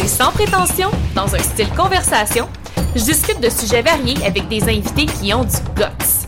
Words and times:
C'est 0.00 0.08
sans 0.08 0.32
prétention, 0.32 0.90
dans 1.14 1.34
un 1.34 1.38
style 1.40 1.68
conversation. 1.74 2.48
Je 2.96 3.04
discute 3.04 3.38
de 3.38 3.50
sujets 3.50 3.82
variés 3.82 4.16
avec 4.24 4.48
des 4.48 4.62
invités 4.62 5.04
qui 5.04 5.34
ont 5.34 5.44
du 5.44 5.56
guts. 5.76 6.26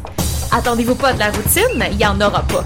Attendez-vous 0.51 0.95
pas 0.95 1.15
de 1.15 1.19
la 1.19 1.31
routine, 1.31 1.83
il 1.91 1.97
n'y 1.97 2.05
en 2.05 2.21
aura 2.21 2.43
pas. 2.43 2.65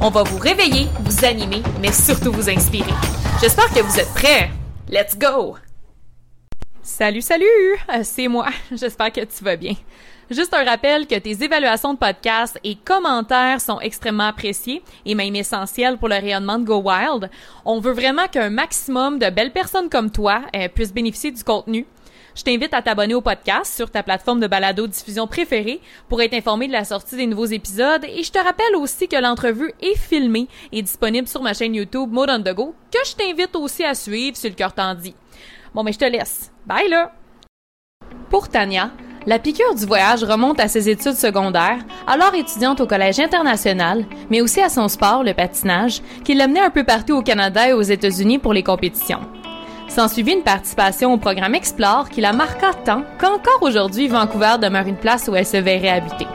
On 0.00 0.08
va 0.08 0.22
vous 0.22 0.38
réveiller, 0.38 0.86
vous 1.00 1.26
animer, 1.26 1.62
mais 1.82 1.92
surtout 1.92 2.32
vous 2.32 2.48
inspirer. 2.48 2.94
J'espère 3.38 3.70
que 3.70 3.80
vous 3.80 4.00
êtes 4.00 4.08
prêts. 4.14 4.50
Let's 4.88 5.18
go! 5.18 5.58
Salut, 6.82 7.20
salut! 7.20 7.44
Euh, 7.94 8.00
C'est 8.02 8.28
moi. 8.28 8.46
J'espère 8.72 9.12
que 9.12 9.20
tu 9.20 9.44
vas 9.44 9.56
bien. 9.56 9.74
Juste 10.28 10.54
un 10.54 10.64
rappel 10.64 11.06
que 11.06 11.14
tes 11.14 11.44
évaluations 11.44 11.94
de 11.94 11.98
podcast 11.98 12.58
et 12.64 12.74
commentaires 12.74 13.60
sont 13.60 13.78
extrêmement 13.78 14.26
appréciés 14.26 14.82
et 15.04 15.14
même 15.14 15.36
essentiels 15.36 15.98
pour 15.98 16.08
le 16.08 16.16
rayonnement 16.16 16.58
de 16.58 16.64
Go 16.64 16.82
Wild. 16.82 17.30
On 17.64 17.78
veut 17.78 17.92
vraiment 17.92 18.26
qu'un 18.26 18.50
maximum 18.50 19.20
de 19.20 19.30
belles 19.30 19.52
personnes 19.52 19.88
comme 19.88 20.10
toi 20.10 20.42
euh, 20.56 20.66
puissent 20.68 20.92
bénéficier 20.92 21.30
du 21.30 21.44
contenu. 21.44 21.86
Je 22.34 22.42
t'invite 22.42 22.74
à 22.74 22.82
t'abonner 22.82 23.14
au 23.14 23.20
podcast 23.20 23.72
sur 23.72 23.88
ta 23.88 24.02
plateforme 24.02 24.40
de 24.40 24.48
balado-diffusion 24.48 25.28
préférée 25.28 25.80
pour 26.08 26.20
être 26.20 26.34
informé 26.34 26.66
de 26.66 26.72
la 26.72 26.84
sortie 26.84 27.16
des 27.16 27.26
nouveaux 27.26 27.46
épisodes 27.46 28.04
et 28.04 28.24
je 28.24 28.32
te 28.32 28.38
rappelle 28.38 28.74
aussi 28.74 29.06
que 29.06 29.16
l'entrevue 29.16 29.72
est 29.80 29.96
filmée 29.96 30.48
et 30.72 30.82
disponible 30.82 31.28
sur 31.28 31.40
ma 31.40 31.54
chaîne 31.54 31.76
YouTube 31.76 32.10
Mode 32.10 32.30
on 32.30 32.42
the 32.42 32.52
Go 32.52 32.74
que 32.92 32.98
je 33.06 33.14
t'invite 33.14 33.54
aussi 33.54 33.84
à 33.84 33.94
suivre 33.94 34.36
si 34.36 34.48
le 34.48 34.56
cœur 34.56 34.74
t'en 34.74 34.94
dit. 34.96 35.14
Bon, 35.72 35.84
mais 35.84 35.92
je 35.92 35.98
te 35.98 36.04
laisse. 36.04 36.50
Bye 36.66 36.88
là! 36.88 37.12
Pour 38.28 38.48
Tania, 38.48 38.90
la 39.26 39.40
piqûre 39.40 39.74
du 39.74 39.84
voyage 39.86 40.22
remonte 40.22 40.60
à 40.60 40.68
ses 40.68 40.88
études 40.88 41.16
secondaires, 41.16 41.78
alors 42.06 42.34
étudiante 42.34 42.80
au 42.80 42.86
Collège 42.86 43.18
international, 43.18 44.04
mais 44.30 44.40
aussi 44.40 44.60
à 44.60 44.68
son 44.68 44.88
sport, 44.88 45.24
le 45.24 45.34
patinage, 45.34 46.00
qui 46.24 46.34
l'amenait 46.34 46.60
un 46.60 46.70
peu 46.70 46.84
partout 46.84 47.14
au 47.14 47.22
Canada 47.22 47.68
et 47.68 47.72
aux 47.72 47.82
États-Unis 47.82 48.38
pour 48.38 48.52
les 48.52 48.62
compétitions. 48.62 49.20
S'ensuivit 49.88 50.34
une 50.34 50.42
participation 50.42 51.12
au 51.12 51.16
programme 51.16 51.54
Explore 51.54 52.08
qui 52.08 52.20
la 52.20 52.32
marqua 52.32 52.72
tant 52.84 53.02
qu'encore 53.18 53.62
aujourd'hui, 53.62 54.08
Vancouver 54.08 54.56
demeure 54.60 54.86
une 54.86 54.96
place 54.96 55.28
où 55.28 55.34
elle 55.34 55.46
se 55.46 55.56
verrait 55.56 55.88
habiter. 55.88 56.26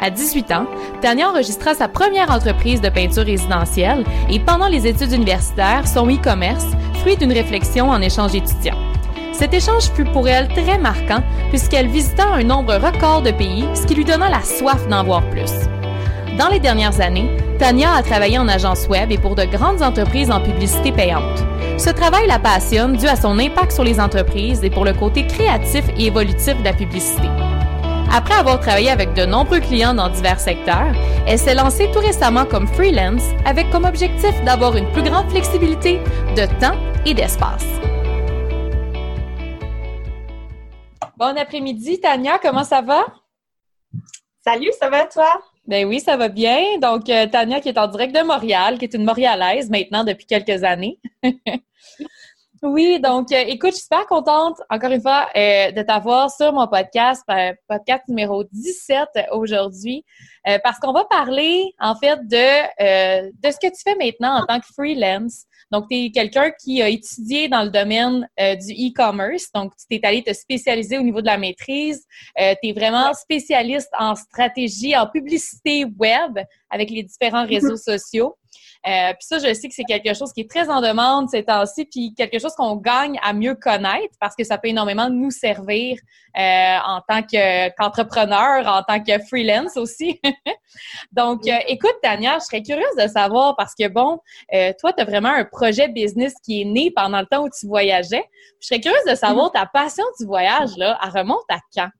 À 0.00 0.10
18 0.10 0.50
ans, 0.52 0.66
Tania 1.02 1.28
enregistra 1.28 1.74
sa 1.74 1.86
première 1.86 2.30
entreprise 2.30 2.80
de 2.80 2.88
peinture 2.88 3.26
résidentielle 3.26 4.04
et 4.30 4.40
pendant 4.40 4.68
les 4.68 4.86
études 4.86 5.12
universitaires, 5.12 5.86
son 5.86 6.08
e-commerce, 6.08 6.66
fruit 7.00 7.16
d'une 7.16 7.32
réflexion 7.32 7.90
en 7.90 8.00
échange 8.00 8.34
étudiant. 8.34 8.89
Cet 9.40 9.54
échange 9.54 9.90
fut 9.94 10.04
pour 10.04 10.28
elle 10.28 10.48
très 10.48 10.76
marquant 10.76 11.22
puisqu'elle 11.48 11.88
visita 11.88 12.24
un 12.24 12.42
nombre 12.42 12.74
record 12.74 13.22
de 13.22 13.30
pays, 13.30 13.64
ce 13.72 13.86
qui 13.86 13.94
lui 13.94 14.04
donna 14.04 14.28
la 14.28 14.42
soif 14.42 14.86
d'en 14.86 15.02
voir 15.02 15.22
plus. 15.30 15.50
Dans 16.36 16.48
les 16.48 16.60
dernières 16.60 17.00
années, 17.00 17.30
Tania 17.58 17.94
a 17.94 18.02
travaillé 18.02 18.38
en 18.38 18.48
agence 18.48 18.86
web 18.88 19.10
et 19.10 19.16
pour 19.16 19.36
de 19.36 19.44
grandes 19.44 19.80
entreprises 19.80 20.30
en 20.30 20.42
publicité 20.42 20.92
payante. 20.92 21.42
Ce 21.78 21.88
travail 21.88 22.26
la 22.26 22.38
passionne 22.38 22.98
dû 22.98 23.08
à 23.08 23.16
son 23.16 23.38
impact 23.38 23.72
sur 23.72 23.82
les 23.82 23.98
entreprises 23.98 24.62
et 24.62 24.68
pour 24.68 24.84
le 24.84 24.92
côté 24.92 25.26
créatif 25.26 25.86
et 25.96 26.08
évolutif 26.08 26.58
de 26.58 26.64
la 26.64 26.74
publicité. 26.74 27.30
Après 28.12 28.34
avoir 28.34 28.60
travaillé 28.60 28.90
avec 28.90 29.14
de 29.14 29.24
nombreux 29.24 29.60
clients 29.60 29.94
dans 29.94 30.10
divers 30.10 30.38
secteurs, 30.38 30.92
elle 31.26 31.38
s'est 31.38 31.54
lancée 31.54 31.88
tout 31.94 32.00
récemment 32.00 32.44
comme 32.44 32.66
freelance 32.66 33.24
avec 33.46 33.70
comme 33.70 33.86
objectif 33.86 34.34
d'avoir 34.44 34.76
une 34.76 34.92
plus 34.92 35.02
grande 35.02 35.30
flexibilité 35.30 35.98
de 36.36 36.44
temps 36.60 36.76
et 37.06 37.14
d'espace. 37.14 37.64
Bon 41.20 41.36
après-midi, 41.36 42.00
Tania, 42.00 42.38
comment 42.38 42.64
ça 42.64 42.80
va? 42.80 43.04
Salut, 44.42 44.70
ça 44.80 44.88
va 44.88 45.04
toi? 45.04 45.30
Ben 45.66 45.86
oui, 45.86 46.00
ça 46.00 46.16
va 46.16 46.30
bien. 46.30 46.78
Donc, 46.78 47.10
euh, 47.10 47.26
Tania 47.26 47.60
qui 47.60 47.68
est 47.68 47.76
en 47.76 47.88
direct 47.88 48.14
de 48.14 48.22
Montréal, 48.22 48.78
qui 48.78 48.86
est 48.86 48.94
une 48.94 49.04
Montréalaise 49.04 49.68
maintenant 49.68 50.02
depuis 50.02 50.24
quelques 50.24 50.64
années. 50.64 50.98
oui, 52.62 53.00
donc, 53.00 53.32
euh, 53.32 53.44
écoute, 53.46 53.70
je 53.70 53.76
suis 53.76 53.82
super 53.84 54.06
contente, 54.06 54.58
encore 54.68 54.90
une 54.90 55.00
fois, 55.00 55.28
euh, 55.34 55.72
de 55.72 55.82
t'avoir 55.82 56.30
sur 56.30 56.52
mon 56.52 56.66
podcast, 56.66 57.22
euh, 57.30 57.52
podcast 57.66 58.02
numéro 58.06 58.44
17 58.52 59.08
aujourd'hui, 59.32 60.04
euh, 60.46 60.58
parce 60.62 60.78
qu'on 60.78 60.92
va 60.92 61.04
parler, 61.04 61.72
en 61.78 61.94
fait, 61.94 62.18
de, 62.28 62.36
euh, 62.36 63.30
de 63.42 63.50
ce 63.50 63.56
que 63.56 63.68
tu 63.68 63.80
fais 63.82 63.94
maintenant 63.94 64.42
en 64.42 64.46
tant 64.46 64.60
que 64.60 64.66
freelance. 64.74 65.44
Donc, 65.70 65.88
tu 65.88 65.96
es 65.96 66.10
quelqu'un 66.10 66.50
qui 66.50 66.82
a 66.82 66.88
étudié 66.88 67.48
dans 67.48 67.62
le 67.62 67.70
domaine 67.70 68.28
euh, 68.38 68.56
du 68.56 68.72
e-commerce. 68.72 69.50
Donc, 69.54 69.72
tu 69.76 69.86
t'es 69.98 70.06
allé 70.06 70.22
te 70.22 70.32
spécialiser 70.32 70.98
au 70.98 71.02
niveau 71.02 71.20
de 71.20 71.26
la 71.26 71.38
maîtrise. 71.38 72.04
Euh, 72.40 72.54
tu 72.62 72.70
es 72.70 72.72
vraiment 72.72 73.14
spécialiste 73.14 73.90
en 73.98 74.14
stratégie, 74.16 74.96
en 74.96 75.06
publicité 75.06 75.86
web 75.98 76.38
avec 76.68 76.90
les 76.90 77.04
différents 77.04 77.46
réseaux 77.46 77.76
sociaux. 77.76 78.36
Euh, 78.86 79.12
puis 79.12 79.26
ça, 79.26 79.38
je 79.38 79.52
sais 79.52 79.68
que 79.68 79.74
c'est 79.74 79.84
quelque 79.84 80.14
chose 80.14 80.32
qui 80.32 80.40
est 80.40 80.50
très 80.50 80.70
en 80.70 80.80
demande 80.80 81.28
ces 81.28 81.44
temps-ci, 81.44 81.84
puis 81.84 82.14
quelque 82.14 82.38
chose 82.38 82.54
qu'on 82.54 82.76
gagne 82.76 83.18
à 83.22 83.34
mieux 83.34 83.54
connaître 83.54 84.14
parce 84.18 84.34
que 84.34 84.42
ça 84.42 84.56
peut 84.56 84.68
énormément 84.68 85.10
nous 85.10 85.30
servir 85.30 85.98
euh, 86.38 86.76
en 86.86 87.00
tant 87.06 87.22
que- 87.22 87.68
qu'entrepreneur, 87.76 88.66
en 88.66 88.82
tant 88.82 89.02
que 89.02 89.18
freelance 89.26 89.76
aussi. 89.76 90.20
Donc, 91.12 91.46
euh, 91.46 91.58
écoute, 91.68 91.94
Tania, 92.02 92.38
je 92.38 92.44
serais 92.44 92.62
curieuse 92.62 92.96
de 92.96 93.06
savoir 93.06 93.54
parce 93.56 93.74
que, 93.74 93.88
bon, 93.88 94.18
toi, 94.78 94.92
tu 94.92 95.02
as 95.02 95.04
vraiment 95.04 95.28
un 95.28 95.44
projet 95.44 95.88
business 95.88 96.34
qui 96.42 96.62
est 96.62 96.64
né 96.64 96.90
pendant 96.90 97.20
le 97.20 97.26
temps 97.26 97.44
où 97.44 97.48
tu 97.50 97.66
voyageais. 97.66 98.24
Je 98.60 98.66
serais 98.68 98.80
curieuse 98.80 99.04
de 99.06 99.14
savoir 99.14 99.52
ta 99.52 99.66
passion 99.66 100.04
du 100.18 100.26
voyage, 100.26 100.76
là, 100.76 100.98
elle 101.02 101.20
remonte 101.20 101.44
à 101.50 101.58
quand? 101.74 101.90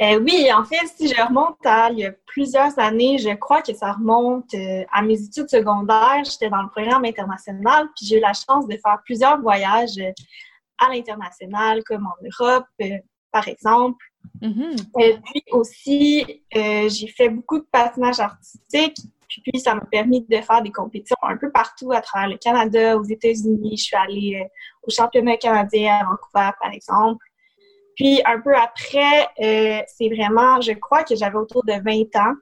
Euh, 0.00 0.18
oui, 0.20 0.48
en 0.52 0.64
fait, 0.64 0.84
si 0.96 1.06
je 1.08 1.22
remonte 1.22 1.64
à 1.64 1.90
il 1.90 1.98
y 1.98 2.06
a 2.06 2.12
plusieurs 2.32 2.78
années, 2.78 3.18
je 3.18 3.34
crois 3.34 3.62
que 3.62 3.74
ça 3.74 3.92
remonte 3.92 4.52
euh, 4.54 4.84
à 4.92 5.02
mes 5.02 5.20
études 5.22 5.48
secondaires. 5.48 6.22
J'étais 6.24 6.50
dans 6.50 6.62
le 6.62 6.68
programme 6.68 7.04
international, 7.04 7.88
puis 7.96 8.06
j'ai 8.06 8.18
eu 8.18 8.20
la 8.20 8.32
chance 8.32 8.66
de 8.66 8.76
faire 8.76 8.98
plusieurs 9.04 9.40
voyages 9.40 9.98
euh, 9.98 10.10
à 10.78 10.88
l'international, 10.92 11.82
comme 11.84 12.06
en 12.06 12.16
Europe, 12.22 12.66
euh, 12.82 12.98
par 13.30 13.48
exemple. 13.48 14.04
Mhm. 14.40 14.76
Et 15.00 15.18
puis 15.24 15.42
aussi, 15.52 16.42
euh, 16.56 16.88
j'ai 16.88 17.08
fait 17.08 17.28
beaucoup 17.28 17.58
de 17.58 17.66
patinage 17.70 18.20
artistique. 18.20 18.96
Puis 19.28 19.60
ça 19.60 19.74
m'a 19.74 19.84
permis 19.90 20.26
de 20.28 20.36
faire 20.42 20.60
des 20.62 20.70
compétitions 20.70 21.16
un 21.22 21.38
peu 21.38 21.50
partout 21.50 21.90
à 21.92 22.02
travers 22.02 22.28
le 22.28 22.36
Canada, 22.36 22.98
aux 22.98 23.04
États-Unis. 23.04 23.78
Je 23.78 23.82
suis 23.82 23.96
allée 23.96 24.42
euh, 24.42 24.48
au 24.82 24.90
championnat 24.90 25.38
canadien 25.38 25.94
à 25.94 26.04
Vancouver, 26.04 26.50
par 26.60 26.72
exemple. 26.72 27.24
Puis 28.02 28.20
un 28.24 28.40
peu 28.40 28.52
après, 28.56 29.28
euh, 29.40 29.80
c'est 29.86 30.08
vraiment, 30.08 30.60
je 30.60 30.72
crois 30.72 31.04
que 31.04 31.14
j'avais 31.14 31.36
autour 31.36 31.64
de 31.64 31.74
20 31.74 32.20
ans. 32.20 32.34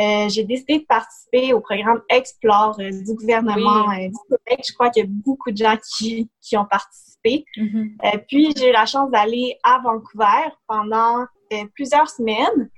Euh, 0.00 0.28
j'ai 0.28 0.44
décidé 0.44 0.78
de 0.78 0.84
participer 0.84 1.52
au 1.52 1.60
programme 1.60 2.02
Explore 2.08 2.76
euh, 2.78 2.90
du 2.90 3.14
gouvernement 3.14 3.88
du 3.96 4.12
Québec. 4.28 4.64
Je 4.64 4.72
crois 4.74 4.90
qu'il 4.90 5.02
y 5.02 5.06
a 5.06 5.10
beaucoup 5.10 5.50
de 5.50 5.56
gens 5.56 5.76
qui, 5.96 6.30
qui 6.40 6.56
ont 6.56 6.66
participé. 6.66 7.44
Mhm. 7.56 7.96
Euh, 8.04 8.18
puis, 8.28 8.54
j'ai 8.56 8.70
eu 8.70 8.72
la 8.72 8.86
chance 8.86 9.10
d'aller 9.10 9.58
à 9.64 9.80
Vancouver 9.82 10.54
pendant 10.68 11.26
plusieurs 11.74 12.08
semaines. 12.08 12.70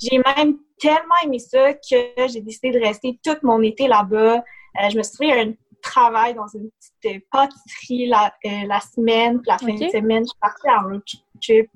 J'ai 0.00 0.18
même 0.18 0.58
tellement 0.78 1.18
aimé 1.24 1.40
ça 1.40 1.74
que 1.74 2.28
j'ai 2.28 2.40
décidé 2.42 2.70
de 2.70 2.78
rester 2.78 3.18
tout 3.24 3.36
mon 3.42 3.60
été 3.60 3.88
là-bas. 3.88 4.40
Je 4.88 4.96
me 4.96 5.02
suis 5.02 5.14
trouvé 5.14 5.32
un 5.32 5.52
travail 5.82 6.34
dans 6.34 6.46
une 6.48 6.70
petite 7.02 7.24
pâtisserie 7.30 8.06
la, 8.06 8.32
euh, 8.46 8.66
la 8.66 8.80
semaine. 8.80 9.40
Puis 9.40 9.48
la 9.48 9.58
fin 9.58 9.74
de 9.74 9.90
semaine, 9.90 10.22
je 10.24 10.28
suis 10.28 10.38
partie 10.40 10.70
en 10.70 10.88
road 10.88 11.02
trip. 11.40 11.70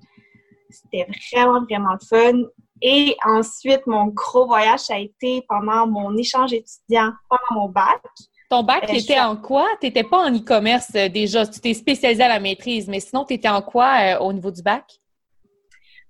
C'était 0.71 1.07
vraiment, 1.33 1.63
vraiment 1.65 1.93
le 1.93 2.07
fun. 2.07 2.49
Et 2.83 3.17
ensuite, 3.25 3.87
mon 3.87 4.07
gros 4.07 4.47
voyage, 4.47 4.81
ça 4.81 4.95
a 4.95 4.99
été 4.99 5.43
pendant 5.49 5.87
mon 5.87 6.17
échange 6.17 6.53
étudiant, 6.53 7.13
pendant 7.29 7.63
mon 7.63 7.69
bac. 7.69 8.03
Ton 8.51 8.63
bac, 8.63 8.85
Euh, 8.85 8.87
tu 8.89 8.97
étais 8.99 9.19
en 9.19 9.37
quoi? 9.37 9.67
Tu 9.81 9.87
n'étais 9.87 10.05
pas 10.05 10.29
en 10.29 10.35
e-commerce 10.35 10.91
euh, 10.95 11.09
déjà, 11.09 11.47
tu 11.47 11.59
t'es 11.59 11.75
spécialisé 11.75 12.23
à 12.23 12.29
la 12.29 12.39
maîtrise, 12.39 12.87
mais 12.89 13.01
sinon, 13.01 13.25
tu 13.25 13.35
étais 13.35 13.49
en 13.49 13.63
quoi 13.63 13.97
euh, 14.01 14.19
au 14.21 14.33
niveau 14.33 14.51
du 14.51 14.63
bac? 14.63 14.85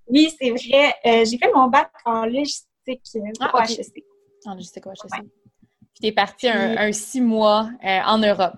Oui, 0.09 0.31
c'est 0.39 0.51
vrai. 0.51 1.25
J'ai 1.25 1.39
fait 1.39 1.53
mon 1.55 1.69
bac 1.69 1.91
en 2.05 2.27
logistique 2.27 3.01
Ah, 3.41 3.51
au 3.55 3.59
ok. 3.59 3.71
HEC. 3.71 4.05
Je 4.59 4.63
sais 4.63 4.81
quoi, 4.81 4.93
je 4.95 5.09
sais. 5.09 5.23
Puis 5.97 6.03
tu 6.03 6.07
es 6.09 6.13
parti 6.13 6.47
un, 6.47 6.93
six 6.93 7.23
mois 7.23 7.71
euh, 7.83 8.01
en 8.05 8.19
Europe. 8.19 8.57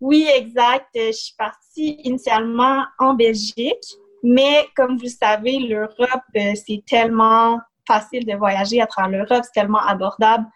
Oui, 0.00 0.26
exact. 0.34 0.88
Euh, 0.96 1.08
Je 1.08 1.12
suis 1.12 1.34
partie 1.36 2.00
initialement 2.04 2.84
en 2.98 3.12
Belgique, 3.12 3.84
mais 4.22 4.66
comme 4.74 4.96
vous 4.96 5.04
le 5.04 5.08
savez, 5.08 5.58
l'Europe, 5.58 6.22
euh, 6.36 6.54
c'est 6.54 6.82
tellement 6.86 7.60
facile 7.86 8.24
de 8.24 8.34
voyager 8.34 8.80
à 8.80 8.86
travers 8.86 9.10
l'Europe, 9.10 9.44
c'est 9.44 9.60
tellement 9.60 9.80
abordable. 9.80 10.46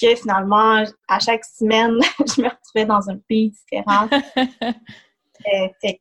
que 0.00 0.14
finalement, 0.16 0.82
à 1.06 1.18
chaque 1.20 1.44
semaine, 1.44 1.98
je 2.36 2.40
me 2.42 2.48
retrouvais 2.48 2.86
dans 2.86 3.10
un 3.10 3.18
pays 3.28 3.50
différent. 3.50 4.08
euh, 4.36 5.92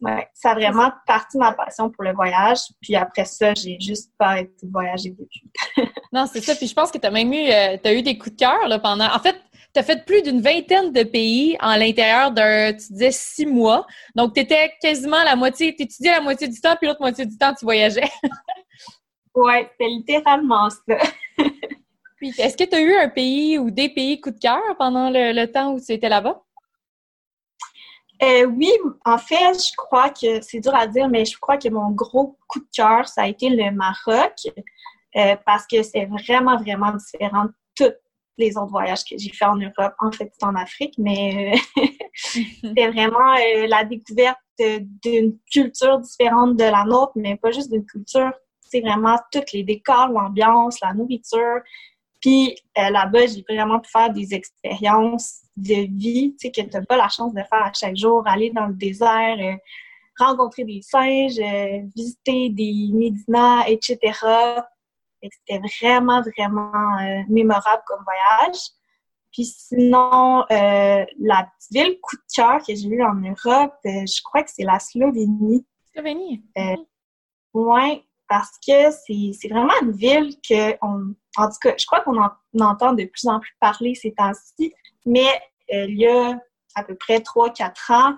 ouais, 0.00 0.28
ça 0.34 0.50
a 0.50 0.54
vraiment 0.54 0.90
parti 1.06 1.38
ma 1.38 1.52
passion 1.52 1.90
pour 1.90 2.02
le 2.02 2.12
voyage. 2.12 2.58
Puis 2.82 2.96
après 2.96 3.24
ça, 3.24 3.54
j'ai 3.54 3.78
juste 3.78 4.12
pas 4.18 4.40
été 4.40 4.66
voyager 4.66 5.10
depuis. 5.10 5.50
non, 6.12 6.26
c'est 6.26 6.40
ça. 6.40 6.54
Puis 6.54 6.66
je 6.66 6.74
pense 6.74 6.90
que 6.90 6.98
tu 6.98 7.06
as 7.06 7.10
même 7.10 7.32
eu, 7.32 7.50
euh, 7.50 7.76
as 7.82 7.92
eu 7.92 8.02
des 8.02 8.16
coups 8.16 8.36
de 8.36 8.40
cœur 8.40 8.66
là, 8.68 8.78
pendant. 8.78 9.06
En 9.06 9.18
fait, 9.18 9.36
tu 9.74 9.80
as 9.80 9.82
fait 9.82 10.04
plus 10.04 10.22
d'une 10.22 10.40
vingtaine 10.40 10.92
de 10.92 11.02
pays 11.02 11.56
en 11.60 11.76
l'intérieur 11.76 12.30
d'un, 12.30 12.72
tu 12.72 12.92
disais, 12.92 13.10
six 13.12 13.46
mois. 13.46 13.86
Donc, 14.14 14.34
tu 14.34 14.40
étais 14.40 14.72
quasiment 14.80 15.22
la 15.22 15.36
moitié, 15.36 15.74
tu 15.74 15.82
étudiais 15.82 16.12
la 16.12 16.20
moitié 16.20 16.48
du 16.48 16.60
temps, 16.60 16.74
puis 16.76 16.86
l'autre 16.86 17.00
moitié 17.00 17.26
du 17.26 17.36
temps, 17.36 17.52
tu 17.54 17.64
voyageais. 17.64 18.08
oui, 19.34 19.52
c'était 19.72 19.90
littéralement 19.90 20.70
ça. 20.70 20.96
puis, 22.16 22.32
est-ce 22.38 22.56
que 22.56 22.64
tu 22.64 22.74
as 22.74 22.80
eu 22.80 22.96
un 22.96 23.08
pays 23.08 23.58
ou 23.58 23.70
des 23.70 23.90
pays 23.90 24.20
coup 24.20 24.30
de 24.30 24.38
cœur 24.38 24.62
pendant 24.78 25.10
le, 25.10 25.44
temps 25.46 25.72
où 25.74 25.80
tu 25.80 25.92
étais 25.92 26.08
là-bas? 26.08 26.42
Euh, 28.20 28.46
oui, 28.46 28.72
en 29.04 29.18
fait, 29.18 29.54
je 29.54 29.72
crois 29.76 30.10
que 30.10 30.40
c'est 30.40 30.58
dur 30.58 30.74
à 30.74 30.88
dire, 30.88 31.08
mais 31.08 31.24
je 31.24 31.38
crois 31.38 31.56
que 31.56 31.68
mon 31.68 31.90
gros 31.90 32.36
coup 32.48 32.58
de 32.58 32.68
cœur, 32.74 33.06
ça 33.06 33.22
a 33.22 33.28
été 33.28 33.48
le 33.48 33.70
Maroc, 33.70 34.32
euh, 35.16 35.36
parce 35.44 35.66
que 35.66 35.82
c'est 35.82 36.06
vraiment, 36.06 36.56
vraiment 36.56 36.92
différent 36.92 37.44
de 37.44 37.52
tout 37.74 37.94
les 38.38 38.56
autres 38.56 38.70
voyages 38.70 39.04
que 39.04 39.18
j'ai 39.18 39.32
fait 39.32 39.44
en 39.44 39.56
Europe, 39.56 39.94
en 39.98 40.12
fait, 40.12 40.32
c'est 40.32 40.46
en 40.46 40.54
Afrique, 40.54 40.94
mais 40.96 41.52
euh, 41.76 41.82
c'était 42.14 42.88
vraiment 42.88 43.34
euh, 43.34 43.66
la 43.66 43.84
découverte 43.84 44.38
d'une 44.58 45.38
culture 45.52 45.98
différente 45.98 46.56
de 46.56 46.64
la 46.64 46.84
nôtre, 46.84 47.12
mais 47.16 47.36
pas 47.36 47.50
juste 47.50 47.70
d'une 47.70 47.84
culture, 47.84 48.32
c'est 48.60 48.80
vraiment 48.80 49.16
tous 49.30 49.52
les 49.52 49.62
décors, 49.62 50.08
l'ambiance, 50.08 50.80
la 50.80 50.94
nourriture. 50.94 51.60
Puis 52.20 52.56
euh, 52.76 52.90
là-bas, 52.90 53.26
j'ai 53.26 53.44
vraiment 53.48 53.78
pu 53.78 53.90
faire 53.90 54.12
des 54.12 54.34
expériences 54.34 55.42
de 55.56 55.86
vie, 55.96 56.34
tu 56.40 56.48
sais, 56.48 56.50
que 56.50 56.60
tu 56.60 56.76
n'as 56.76 56.84
pas 56.84 56.96
la 56.96 57.08
chance 57.08 57.32
de 57.34 57.40
faire 57.40 57.64
à 57.64 57.72
chaque 57.72 57.96
jour, 57.96 58.22
aller 58.26 58.50
dans 58.50 58.66
le 58.66 58.74
désert, 58.74 59.36
rencontrer 60.18 60.64
des 60.64 60.82
singes, 60.82 61.38
visiter 61.94 62.50
des 62.50 62.90
médinas, 62.92 63.64
etc. 63.68 64.18
C'était 65.22 65.60
vraiment, 65.82 66.22
vraiment 66.22 66.98
euh, 67.00 67.22
mémorable 67.28 67.82
comme 67.86 68.04
voyage. 68.04 68.58
Puis 69.32 69.44
sinon, 69.44 70.42
euh, 70.50 71.04
la 71.18 71.48
petite 71.58 71.72
ville 71.72 72.00
coup 72.00 72.16
de 72.16 72.22
cœur 72.34 72.58
que 72.58 72.74
j'ai 72.74 72.88
eue 72.88 73.02
en 73.02 73.14
Europe, 73.14 73.74
euh, 73.84 74.06
je 74.06 74.22
crois 74.22 74.42
que 74.42 74.50
c'est 74.50 74.64
la 74.64 74.78
Slovénie. 74.78 75.66
Slovénie? 75.92 76.44
oui, 77.54 78.04
parce 78.28 78.58
que 78.66 78.90
c'est 78.90 79.48
vraiment 79.48 79.72
une 79.82 79.92
ville 79.92 80.36
que, 80.48 80.72
on, 80.82 81.14
en 81.36 81.48
tout 81.48 81.58
cas, 81.62 81.74
je 81.78 81.86
crois 81.86 82.00
qu'on 82.00 82.20
en, 82.20 82.30
entend 82.60 82.92
de 82.92 83.04
plus 83.04 83.26
en 83.26 83.40
plus 83.40 83.54
parler 83.60 83.94
ces 83.94 84.12
temps-ci, 84.12 84.72
mais 85.06 85.28
il 85.70 85.98
y 85.98 86.06
a 86.06 86.38
à 86.74 86.84
peu 86.84 86.94
près 86.94 87.18
3-4 87.18 87.92
ans, 87.92 88.14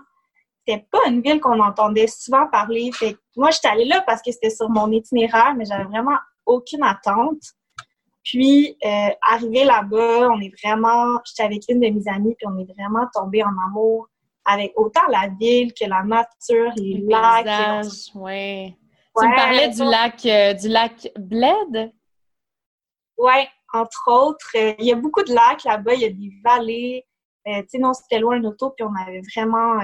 c'était 0.66 0.86
pas 0.90 0.98
une 1.08 1.22
ville 1.22 1.40
qu'on 1.40 1.60
entendait 1.60 2.06
souvent 2.06 2.46
parler. 2.48 2.90
Fait 2.92 3.16
moi, 3.36 3.50
j'étais 3.50 3.68
allée 3.68 3.86
là 3.86 4.02
parce 4.06 4.22
que 4.22 4.30
c'était 4.30 4.50
sur 4.50 4.68
mon 4.68 4.90
itinéraire, 4.90 5.54
mais 5.56 5.64
j'avais 5.64 5.84
vraiment 5.84 6.16
aucune 6.46 6.82
attente. 6.82 7.42
Puis, 8.22 8.76
euh, 8.84 9.08
arrivé 9.22 9.64
là-bas, 9.64 10.30
on 10.30 10.40
est 10.40 10.52
vraiment, 10.62 11.18
j'étais 11.24 11.42
avec 11.42 11.62
une 11.68 11.80
de 11.80 11.88
mes 11.88 12.08
amies, 12.08 12.34
puis 12.36 12.46
on 12.46 12.58
est 12.58 12.72
vraiment 12.76 13.06
tombé 13.14 13.42
en 13.42 13.52
amour 13.66 14.08
avec 14.44 14.72
autant 14.76 15.06
la 15.08 15.28
ville 15.40 15.72
que 15.72 15.86
la 15.86 16.02
nature, 16.02 16.72
les 16.76 17.04
lacs. 17.08 17.84
Oui. 18.14 18.76
Tu 19.18 19.26
me 19.26 19.34
parlais 19.34 19.68
du 19.68 19.82
lac, 19.82 20.24
euh, 20.26 20.54
du 20.54 20.68
lac 20.68 21.10
Bled? 21.18 21.92
Oui, 23.18 23.46
entre 23.72 24.10
autres. 24.10 24.50
Euh, 24.54 24.74
il 24.78 24.86
y 24.86 24.92
a 24.92 24.96
beaucoup 24.96 25.22
de 25.22 25.34
lacs 25.34 25.64
là-bas, 25.64 25.94
il 25.94 26.00
y 26.00 26.04
a 26.04 26.10
des 26.10 26.32
vallées. 26.44 27.06
tu 27.46 27.52
sais, 27.68 27.78
non, 27.78 27.92
c'était 27.92 28.18
loin 28.18 28.38
d'auto, 28.38 28.70
puis 28.70 28.84
on 28.84 28.94
avait 28.94 29.22
vraiment 29.34 29.80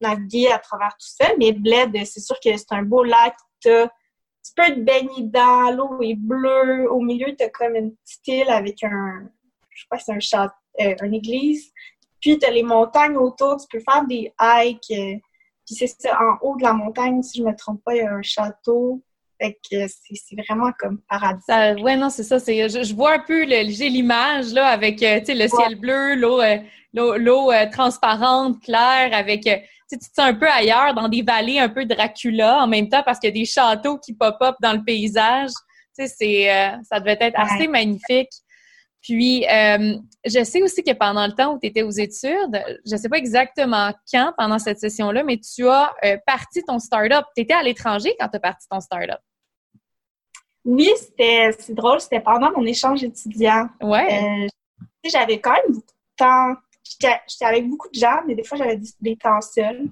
navigué 0.00 0.48
à 0.50 0.58
travers 0.58 0.90
tout 0.90 1.08
ça. 1.08 1.28
Mais 1.38 1.52
Bled, 1.52 1.92
c'est 2.04 2.20
sûr 2.20 2.36
que 2.40 2.56
c'est 2.56 2.72
un 2.72 2.82
beau 2.82 3.02
lac. 3.02 3.34
Tu 3.60 3.70
tu 4.48 4.54
peux 4.56 4.74
te 4.74 4.80
baigner 4.80 5.22
dans 5.24 5.70
l'eau 5.70 6.02
est 6.02 6.14
bleue. 6.14 6.90
Au 6.90 7.00
milieu, 7.00 7.34
tu 7.36 7.44
as 7.44 7.50
comme 7.50 7.74
une 7.74 7.94
petite 7.96 8.28
île 8.28 8.50
avec 8.50 8.82
un, 8.82 9.28
je 9.70 9.84
crois 9.86 9.98
que 9.98 10.04
c'est 10.04 10.12
un 10.12 10.20
chat, 10.20 10.54
euh, 10.80 10.94
une 11.02 11.14
église. 11.14 11.72
Puis 12.20 12.38
tu 12.38 12.46
as 12.46 12.50
les 12.50 12.62
montagnes 12.62 13.16
autour, 13.16 13.56
tu 13.56 13.66
peux 13.70 13.82
faire 13.82 14.06
des 14.06 14.32
hikes. 14.40 14.90
Euh, 14.90 15.18
puis 15.66 15.74
c'est 15.74 15.86
ça, 15.86 16.18
en 16.20 16.38
haut 16.42 16.56
de 16.56 16.62
la 16.62 16.72
montagne, 16.72 17.22
si 17.22 17.38
je 17.38 17.44
me 17.44 17.54
trompe 17.54 17.82
pas, 17.84 17.94
il 17.94 17.98
y 17.98 18.00
a 18.00 18.12
un 18.12 18.22
château. 18.22 19.02
Fait 19.40 19.56
que 19.70 19.86
c'est 19.88 20.36
vraiment 20.48 20.72
comme 20.78 20.98
paradis. 21.08 21.44
ouais, 21.82 21.96
non, 21.96 22.10
c'est 22.10 22.24
ça. 22.24 22.38
Je, 22.38 22.94
vois 22.94 23.14
un 23.14 23.18
peu, 23.20 23.46
j'ai 23.48 23.88
l'image 23.88 24.52
là 24.52 24.66
avec 24.68 25.02
euh, 25.02 25.20
le 25.28 25.46
ciel 25.46 25.76
bleu, 25.76 26.14
l'eau 26.16 26.40
l'eau 26.92 27.52
transparente, 27.70 28.60
claire, 28.62 29.10
avec 29.12 29.46
tu 29.90 29.98
te 29.98 30.04
sens 30.04 30.18
un 30.18 30.34
peu 30.34 30.48
ailleurs, 30.48 30.94
dans 30.94 31.08
des 31.08 31.22
vallées 31.22 31.58
un 31.58 31.68
peu 31.68 31.84
Dracula 31.84 32.62
en 32.62 32.66
même 32.66 32.88
temps 32.88 33.02
parce 33.02 33.18
qu'il 33.18 33.28
y 33.28 33.32
a 33.32 33.34
des 33.34 33.46
châteaux 33.46 33.98
qui 33.98 34.14
pop-up 34.14 34.56
dans 34.60 34.74
le 34.74 34.84
paysage. 34.84 35.50
Tu 35.98 36.06
sais, 36.06 36.14
c'est, 36.18 36.52
euh, 36.52 36.76
ça 36.88 37.00
devait 37.00 37.16
être 37.20 37.38
assez 37.38 37.66
magnifique. 37.66 38.30
Puis, 39.08 39.46
euh, 39.48 39.96
je 40.26 40.44
sais 40.44 40.62
aussi 40.62 40.82
que 40.82 40.92
pendant 40.92 41.26
le 41.26 41.32
temps 41.32 41.54
où 41.54 41.58
tu 41.58 41.66
étais 41.66 41.82
aux 41.82 41.90
études, 41.90 42.62
je 42.84 42.92
ne 42.92 42.96
sais 42.98 43.08
pas 43.08 43.16
exactement 43.16 43.90
quand 44.12 44.34
pendant 44.36 44.58
cette 44.58 44.78
session-là, 44.78 45.24
mais 45.24 45.38
tu 45.38 45.66
as 45.66 45.94
euh, 46.04 46.18
parti 46.26 46.62
ton 46.62 46.78
start-up. 46.78 47.24
Tu 47.34 47.44
étais 47.44 47.54
à 47.54 47.62
l'étranger 47.62 48.14
quand 48.20 48.28
tu 48.28 48.36
as 48.36 48.40
parti 48.40 48.66
ton 48.70 48.80
start-up? 48.80 49.20
Oui, 50.66 50.90
c'était 50.98 51.52
c'est 51.58 51.74
drôle, 51.74 52.02
c'était 52.02 52.20
pendant 52.20 52.52
mon 52.52 52.66
échange 52.66 53.02
étudiant. 53.02 53.70
Ouais. 53.80 54.46
j'avais 55.04 55.40
quand 55.40 55.52
même 55.52 55.72
beaucoup 55.72 55.86
de 55.86 56.16
temps 56.18 56.54
j'étais 57.00 57.44
avec 57.44 57.68
beaucoup 57.68 57.88
de 57.88 57.98
gens, 57.98 58.20
mais 58.26 58.34
des 58.34 58.44
fois, 58.44 58.58
j'avais 58.58 58.78
des, 59.00 59.16
temps 59.16 59.40
seuls. 59.40 59.88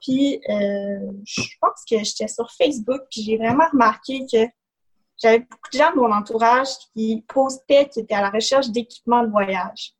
Puis, 0.00 0.40
euh, 0.48 1.12
je 1.24 1.42
pense 1.60 1.84
que 1.90 2.02
j'étais 2.02 2.28
sur 2.28 2.50
Facebook, 2.52 3.02
puis 3.10 3.22
j'ai 3.22 3.36
vraiment 3.36 3.64
remarqué 3.70 4.20
que 4.30 4.46
j'avais 5.22 5.40
beaucoup 5.40 5.70
de 5.72 5.78
gens 5.78 5.90
de 5.92 5.96
mon 5.96 6.12
entourage 6.12 6.68
qui 6.94 7.24
postaient, 7.28 7.88
qui 7.88 8.00
étaient 8.00 8.14
à 8.14 8.22
la 8.22 8.30
recherche 8.30 8.68
d'équipements 8.70 9.22
de 9.22 9.30
voyage. 9.30 9.94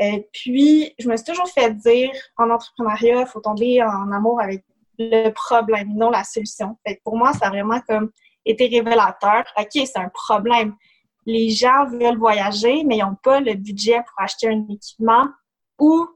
Et 0.00 0.28
puis, 0.32 0.92
je 0.98 1.08
me 1.08 1.16
suis 1.16 1.26
toujours 1.26 1.48
fait 1.48 1.72
dire, 1.72 2.10
en 2.36 2.50
entrepreneuriat, 2.50 3.20
il 3.20 3.26
faut 3.26 3.40
tomber 3.40 3.82
en 3.82 4.10
amour 4.10 4.40
avec 4.40 4.64
le 4.98 5.30
problème, 5.30 5.94
non 5.94 6.10
la 6.10 6.24
solution. 6.24 6.76
Fait 6.86 7.00
pour 7.04 7.16
moi, 7.16 7.32
ça 7.32 7.46
a 7.46 7.50
vraiment 7.50 7.80
comme 7.88 8.10
été 8.44 8.66
révélateur. 8.66 9.44
OK, 9.58 9.70
c'est 9.72 9.98
un 9.98 10.08
problème. 10.08 10.74
Les 11.26 11.50
gens 11.50 11.86
veulent 11.86 12.18
voyager, 12.18 12.84
mais 12.84 12.98
ils 12.98 13.04
n'ont 13.04 13.16
pas 13.22 13.40
le 13.40 13.54
budget 13.54 14.02
pour 14.06 14.20
acheter 14.20 14.48
un 14.48 14.66
équipement 14.68 15.28
ou 15.78 16.06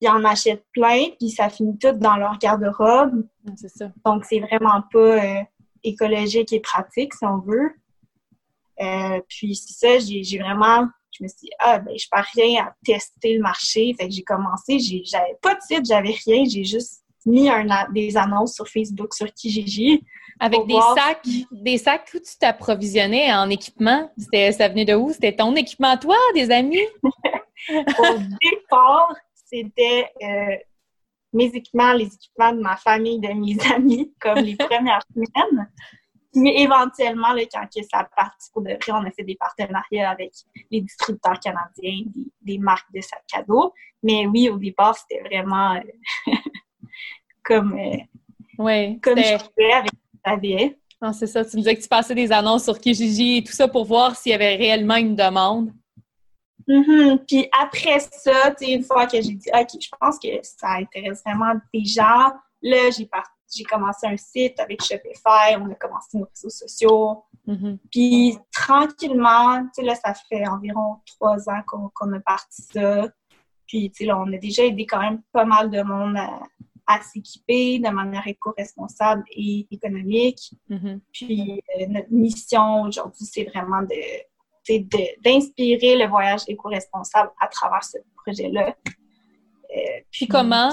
ils 0.00 0.08
en 0.08 0.24
achètent 0.24 0.66
plein, 0.72 1.06
puis 1.18 1.30
ça 1.30 1.48
finit 1.48 1.78
tout 1.78 1.92
dans 1.92 2.16
leur 2.16 2.38
garde-robe. 2.38 3.26
C'est 3.56 3.68
ça. 3.68 3.90
Donc, 4.04 4.24
c'est 4.24 4.40
vraiment 4.40 4.82
pas 4.92 4.98
euh, 4.98 5.42
écologique 5.84 6.52
et 6.52 6.60
pratique, 6.60 7.14
si 7.14 7.24
on 7.24 7.38
veut. 7.38 7.70
Euh, 8.80 9.20
puis, 9.28 9.54
c'est 9.54 9.98
ça, 9.98 9.98
j'ai 9.98 10.38
vraiment... 10.38 10.88
Je 11.16 11.22
me 11.22 11.28
suis 11.28 11.38
dit, 11.42 11.50
ah, 11.60 11.78
ben, 11.78 11.96
je 11.96 12.08
pars 12.10 12.26
rien 12.34 12.64
à 12.64 12.74
tester 12.84 13.34
le 13.34 13.40
marché. 13.40 13.94
Fait 13.96 14.08
que 14.08 14.14
j'ai 14.14 14.24
commencé, 14.24 14.80
j'avais 15.04 15.36
pas 15.40 15.54
de 15.54 15.60
site, 15.60 15.86
j'avais 15.86 16.16
rien. 16.26 16.44
J'ai 16.44 16.64
juste 16.64 17.04
mis 17.24 17.48
un, 17.48 17.66
des 17.92 18.16
annonces 18.16 18.54
sur 18.54 18.66
Facebook, 18.66 19.14
sur 19.14 19.32
Kijiji. 19.32 20.02
Avec 20.40 20.66
des 20.66 20.80
sacs, 20.96 21.28
des 21.52 21.78
sacs 21.78 22.10
où 22.14 22.18
tu 22.18 22.36
t'approvisionnais 22.38 23.32
en 23.32 23.48
équipement. 23.48 24.10
Ça 24.18 24.68
venait 24.68 24.84
de 24.84 24.94
où? 24.94 25.12
C'était 25.12 25.36
ton 25.36 25.54
équipement, 25.54 25.96
toi, 25.96 26.16
des 26.34 26.50
amis? 26.50 26.82
Au 27.70 28.18
départ, 28.42 29.14
c'était 29.34 30.10
euh, 30.22 30.56
mes 31.34 31.46
équipements, 31.46 31.92
les 31.92 32.06
équipements 32.06 32.52
de 32.52 32.60
ma 32.60 32.76
famille, 32.76 33.20
de 33.20 33.28
mes 33.28 33.56
amis, 33.74 34.12
comme 34.20 34.38
les 34.38 34.56
premières 34.56 35.02
semaines. 35.12 35.68
Mais 36.36 36.62
éventuellement, 36.62 37.32
là, 37.32 37.42
quand 37.52 37.66
ça 37.72 37.98
a 37.98 38.04
parti 38.04 38.50
pour 38.52 38.62
de 38.62 38.70
vrai, 38.70 38.92
on 38.92 39.04
a 39.04 39.10
fait 39.10 39.22
des 39.22 39.36
partenariats 39.36 40.10
avec 40.10 40.32
les 40.70 40.80
distributeurs 40.80 41.38
canadiens, 41.38 42.04
des, 42.42 42.58
marques 42.58 42.92
de 42.92 43.00
sacs 43.00 43.24
cadeaux. 43.28 43.72
Mais 44.02 44.26
oui, 44.26 44.48
au 44.48 44.58
départ, 44.58 44.96
c'était 44.96 45.22
vraiment 45.22 45.74
euh, 45.74 46.32
comme, 47.44 47.78
euh, 47.78 48.62
ouais, 48.62 48.98
comme 49.00 49.18
je 49.18 49.22
faisais 49.22 49.72
avec. 50.24 50.76
Ah, 51.00 51.12
c'est 51.12 51.26
ça. 51.26 51.44
Tu 51.44 51.56
me 51.56 51.60
disais 51.60 51.76
que 51.76 51.82
tu 51.82 51.88
passais 51.88 52.14
des 52.14 52.32
annonces 52.32 52.64
sur 52.64 52.78
Kijiji 52.80 53.38
et 53.38 53.44
tout 53.44 53.52
ça 53.52 53.68
pour 53.68 53.84
voir 53.84 54.16
s'il 54.16 54.32
y 54.32 54.34
avait 54.34 54.56
réellement 54.56 54.96
une 54.96 55.14
demande. 55.14 55.70
Mm-hmm. 56.68 57.24
Puis 57.26 57.48
après 57.60 58.00
ça, 58.00 58.54
une 58.60 58.82
fois 58.82 59.06
que 59.06 59.20
j'ai 59.20 59.34
dit, 59.34 59.50
OK, 59.52 59.80
je 59.80 59.88
pense 60.00 60.18
que 60.18 60.28
ça 60.42 60.70
intéresse 60.72 61.22
vraiment 61.24 61.54
des 61.72 61.84
gens, 61.84 62.32
là, 62.62 62.90
j'ai 62.90 63.64
commencé 63.64 64.06
un 64.06 64.16
site 64.16 64.58
avec 64.58 64.82
Shopify, 64.82 65.56
on 65.58 65.70
a 65.70 65.74
commencé 65.74 66.18
nos 66.18 66.26
réseaux 66.26 66.50
sociaux. 66.50 67.24
Mm-hmm. 67.46 67.78
Puis 67.90 68.38
tranquillement, 68.52 69.62
là, 69.78 69.94
ça 69.94 70.14
fait 70.28 70.46
environ 70.48 70.96
trois 71.06 71.48
ans 71.48 71.62
qu'on 71.66 72.12
a 72.12 72.20
parti 72.20 72.62
ça. 72.72 73.08
Puis, 73.66 73.90
là, 74.00 74.18
on 74.18 74.32
a 74.32 74.36
déjà 74.36 74.64
aidé 74.64 74.86
quand 74.86 75.00
même 75.00 75.22
pas 75.32 75.44
mal 75.44 75.70
de 75.70 75.82
monde 75.82 76.16
à, 76.86 77.00
s'équiper 77.00 77.78
de 77.78 77.88
manière 77.88 78.26
éco-responsable 78.26 79.24
et 79.30 79.66
économique. 79.70 80.54
Mm-hmm. 80.70 81.00
Puis, 81.12 81.62
euh, 81.80 81.86
notre 81.88 82.12
mission 82.12 82.82
aujourd'hui, 82.82 83.24
c'est 83.24 83.44
vraiment 83.44 83.82
de 83.82 83.96
d'inspirer 84.68 85.96
le 85.96 86.06
voyage 86.08 86.42
éco-responsable 86.48 87.30
à 87.40 87.48
travers 87.48 87.84
ce 87.84 87.98
projet-là. 88.24 88.74
Euh, 89.76 89.80
puis 90.10 90.26
comment, 90.28 90.70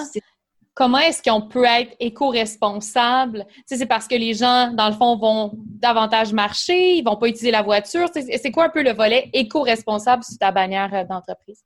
comment 0.74 1.00
est-ce 1.00 1.21
qu'on 1.21 1.41
peut 1.41 1.65
être 1.65 1.95
éco-responsable? 2.00 3.45
c'est 3.65 3.86
parce 3.86 4.07
que 4.07 4.15
les 4.15 4.33
gens, 4.33 4.71
dans 4.71 4.88
le 4.88 4.95
fond, 4.95 5.17
vont 5.17 5.51
davantage 5.55 6.33
marcher, 6.33 6.95
ils 6.95 7.03
vont 7.03 7.17
pas 7.17 7.27
utiliser 7.27 7.51
la 7.51 7.62
voiture. 7.62 8.07
C'est 8.13 8.51
quoi 8.51 8.65
un 8.65 8.69
peu 8.69 8.83
le 8.83 8.93
volet 8.93 9.29
éco-responsable 9.33 10.24
sur 10.24 10.38
ta 10.38 10.51
bannière 10.51 10.93
euh, 10.93 11.03
d'entreprise? 11.03 11.63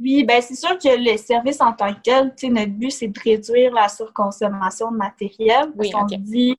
Oui, 0.00 0.24
ben 0.24 0.42
c'est 0.42 0.56
sûr 0.56 0.76
que 0.76 0.96
les 0.96 1.18
services 1.18 1.60
en 1.60 1.72
tant 1.72 1.94
que 1.94 2.00
tel, 2.00 2.34
notre 2.50 2.72
but, 2.72 2.90
c'est 2.90 3.06
de 3.06 3.20
réduire 3.20 3.72
la 3.72 3.88
surconsommation 3.88 4.90
de 4.90 4.96
matériel. 4.96 5.72
Parce 5.76 5.90
qu'on 5.90 6.04
dit, 6.06 6.56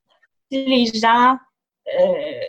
si 0.50 0.66
les 0.66 0.86
gens 0.98 1.38
euh, 2.00 2.40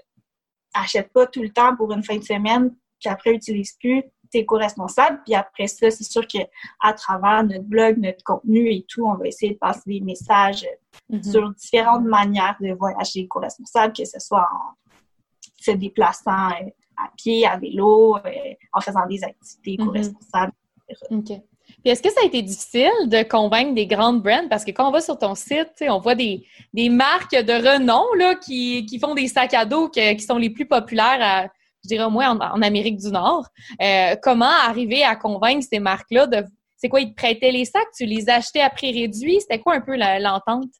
achètent 0.82 1.12
pas 1.12 1.26
tout 1.26 1.42
le 1.42 1.50
temps 1.50 1.76
pour 1.76 1.92
une 1.92 2.02
fin 2.02 2.16
de 2.16 2.24
semaine, 2.24 2.74
puis 3.00 3.08
après 3.08 3.32
n'utilisent 3.32 3.76
plus, 3.80 4.02
t'es 4.30 4.40
éco-responsable. 4.40 5.20
Puis 5.24 5.34
après 5.34 5.66
ça, 5.66 5.90
c'est 5.90 6.04
sûr 6.04 6.26
qu'à 6.26 6.92
travers 6.94 7.44
notre 7.44 7.64
blog, 7.64 7.98
notre 7.98 8.22
contenu 8.24 8.70
et 8.70 8.84
tout, 8.88 9.06
on 9.06 9.14
va 9.14 9.26
essayer 9.26 9.52
de 9.52 9.58
passer 9.58 9.82
des 9.86 10.00
messages 10.00 10.66
mm-hmm. 11.10 11.30
sur 11.30 11.50
différentes 11.54 12.04
manières 12.04 12.56
de 12.60 12.72
voyager 12.72 13.20
éco-responsable, 13.20 13.92
que 13.92 14.04
ce 14.04 14.18
soit 14.18 14.48
en 14.52 14.74
se 15.58 15.70
déplaçant 15.72 16.48
euh, 16.50 16.70
à 16.96 17.10
pied, 17.16 17.46
à 17.46 17.56
vélo, 17.56 18.16
euh, 18.16 18.30
en 18.72 18.80
faisant 18.80 19.06
des 19.06 19.22
activités 19.24 19.72
mm-hmm. 19.72 19.82
éco-responsables. 19.82 20.52
OK. 21.10 21.26
Puis 21.26 21.40
est-ce 21.90 22.02
que 22.02 22.10
ça 22.10 22.20
a 22.22 22.26
été 22.26 22.42
difficile 22.42 22.90
de 23.06 23.22
convaincre 23.22 23.74
des 23.74 23.86
grandes 23.86 24.22
brands? 24.22 24.48
Parce 24.48 24.64
que 24.64 24.70
quand 24.70 24.88
on 24.88 24.92
va 24.92 25.00
sur 25.00 25.18
ton 25.18 25.34
site, 25.34 25.72
on 25.82 25.98
voit 25.98 26.14
des, 26.14 26.44
marques 26.90 27.34
de 27.34 27.52
renom 27.52 28.04
là, 28.18 28.34
qui, 28.34 28.98
font 29.00 29.14
des 29.14 29.28
sacs 29.28 29.54
à 29.54 29.64
dos 29.64 29.88
qui 29.88 30.20
sont 30.20 30.38
les 30.38 30.50
plus 30.50 30.66
populaires 30.66 31.18
à, 31.20 31.48
je 31.86 31.88
dirais 31.88 32.04
au 32.04 32.10
moins 32.10 32.36
en, 32.36 32.62
Amérique 32.62 32.96
du 32.96 33.10
Nord. 33.10 33.46
Euh, 33.80 34.16
comment 34.20 34.46
arriver 34.46 35.04
à 35.04 35.16
convaincre 35.16 35.66
ces 35.68 35.78
marques-là 35.78 36.26
de. 36.26 36.44
C'est 36.76 36.88
quoi, 36.88 37.00
ils 37.00 37.10
te 37.10 37.14
prêtaient 37.14 37.52
les 37.52 37.64
sacs, 37.64 37.88
tu 37.96 38.04
les 38.04 38.28
achetais 38.28 38.60
à 38.60 38.68
prix 38.68 38.92
réduit? 38.92 39.40
C'était 39.40 39.60
quoi 39.60 39.74
un 39.74 39.80
peu 39.80 39.96
l'entente? 39.96 40.70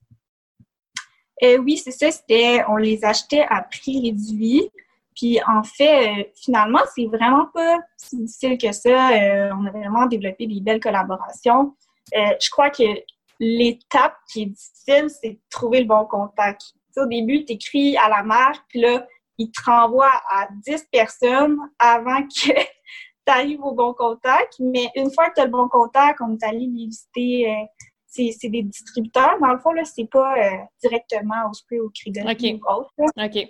Euh, 1.43 1.57
oui, 1.57 1.77
c'est 1.77 1.91
ça, 1.91 2.11
c'était 2.11 2.63
on 2.67 2.75
les 2.75 3.03
achetait 3.03 3.45
à 3.49 3.63
prix 3.63 4.01
réduit. 4.01 4.69
Puis 5.17 5.39
en 5.47 5.63
fait, 5.63 6.07
euh, 6.07 6.23
finalement, 6.35 6.79
c'est 6.95 7.07
vraiment 7.07 7.47
pas 7.53 7.79
si 7.97 8.17
difficile 8.17 8.57
que 8.57 8.71
ça. 8.71 9.09
on 9.55 9.65
a 9.65 9.71
vraiment 9.71 10.05
développé 10.05 10.47
des 10.47 10.61
belles 10.61 10.79
collaborations. 10.79 11.75
je 12.13 12.49
crois 12.49 12.69
que 12.69 12.83
l'étape 13.39 14.15
qui 14.31 14.43
est 14.43 14.45
difficile, 14.45 15.09
c'est 15.09 15.31
de 15.31 15.39
trouver 15.49 15.81
le 15.81 15.87
bon 15.87 16.05
contact. 16.05 16.61
au 16.97 17.05
début, 17.05 17.45
tu 17.45 17.53
écris 17.53 17.97
à 17.97 18.09
la 18.09 18.23
marque, 18.23 18.63
puis 18.69 18.81
là, 18.81 19.05
il 19.37 19.51
te 19.51 19.61
renvoie 19.65 20.11
à 20.29 20.47
10 20.65 20.87
personnes 20.91 21.57
avant 21.77 22.23
que 22.23 22.27
tu 22.51 22.53
arrives 23.27 23.63
au 23.63 23.73
bon 23.73 23.93
contact. 23.93 24.55
Mais 24.59 24.89
une 24.95 25.11
fois 25.11 25.29
que 25.29 25.35
tu 25.35 25.41
as 25.41 25.45
le 25.45 25.51
bon 25.51 25.67
contact, 25.67 26.19
on 26.21 26.33
est 26.33 26.43
allé 26.43 26.59
les 26.59 26.85
visiter, 26.85 27.51
euh, 27.51 27.65
c'est 28.07 28.49
des 28.49 28.63
distributeurs. 28.63 29.37
Dans 29.39 29.53
le 29.53 29.59
fond, 29.59 29.71
là, 29.73 29.83
c'est 29.85 30.09
pas 30.09 30.37
euh, 30.37 30.57
directement 30.81 31.49
au 31.49 31.53
spray 31.53 31.79
ou 31.79 31.91
cri 31.93 32.11
ou 32.53 32.71
autre. 32.71 32.91
OK. 32.97 33.47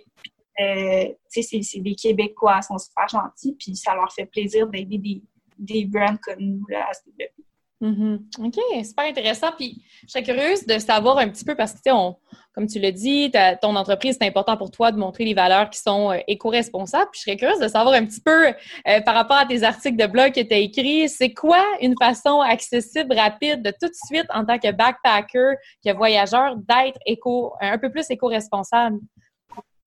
Euh, 0.60 1.14
c'est 1.30 1.80
des 1.80 1.96
Québécois, 1.96 2.60
ils 2.62 2.66
sont 2.66 2.78
super 2.78 3.08
gentils, 3.08 3.56
puis 3.60 3.76
ça 3.76 3.94
leur 3.94 4.12
fait 4.12 4.26
plaisir 4.26 4.68
d'aider 4.68 4.98
des, 4.98 5.22
des 5.58 5.86
brands 5.86 6.18
comme 6.22 6.40
nous 6.40 6.66
là, 6.68 6.88
à 6.90 6.94
se 6.94 7.02
développer. 7.06 7.44
Mm-hmm. 7.82 8.48
OK, 8.48 8.86
super 8.86 9.06
intéressant. 9.06 9.52
Puis, 9.56 9.84
je 10.04 10.12
serais 10.12 10.24
curieuse 10.24 10.66
de 10.66 10.80
savoir 10.80 11.20
un 11.20 11.30
petit 11.30 11.46
peu 11.46 11.54
parce 11.54 11.74
que, 11.74 11.80
sais, 11.84 11.92
comme 12.54 12.66
tu 12.66 12.80
l'as 12.80 12.92
dit, 12.92 13.32
ton 13.62 13.76
entreprise, 13.76 14.18
c'est 14.20 14.28
important 14.28 14.58
pour 14.58 14.72
toi 14.72 14.92
de 14.92 14.98
montrer 14.98 15.26
les 15.26 15.36
valeurs 15.36 15.70
qui 15.70 15.80
sont 15.80 16.12
euh, 16.12 16.18
éco-responsables. 16.28 17.10
Puis, 17.12 17.20
je 17.20 17.26
serais 17.26 17.38
curieuse 17.38 17.60
de 17.60 17.68
savoir 17.68 17.94
un 17.94 18.04
petit 18.04 18.22
peu 18.22 18.48
euh, 18.48 19.02
par 19.02 19.14
rapport 19.14 19.38
à 19.38 19.46
tes 19.46 19.62
articles 19.62 19.96
de 19.96 20.08
blog 20.08 20.34
que 20.34 20.42
tu 20.42 20.54
as 20.54 20.58
écrits, 20.58 21.08
c'est 21.08 21.34
quoi 21.34 21.64
une 21.82 21.94
façon 22.02 22.42
accessible, 22.42 23.14
rapide, 23.14 23.62
de 23.62 23.70
tout 23.70 23.88
de 23.88 23.96
suite, 24.08 24.26
en 24.34 24.44
tant 24.44 24.58
que 24.58 24.72
backpacker, 24.72 25.58
que 25.86 25.96
voyageur, 25.96 26.56
d'être 26.56 26.98
éco, 27.06 27.54
un 27.62 27.78
peu 27.78 27.92
plus 27.92 28.10
éco-responsable? 28.10 28.98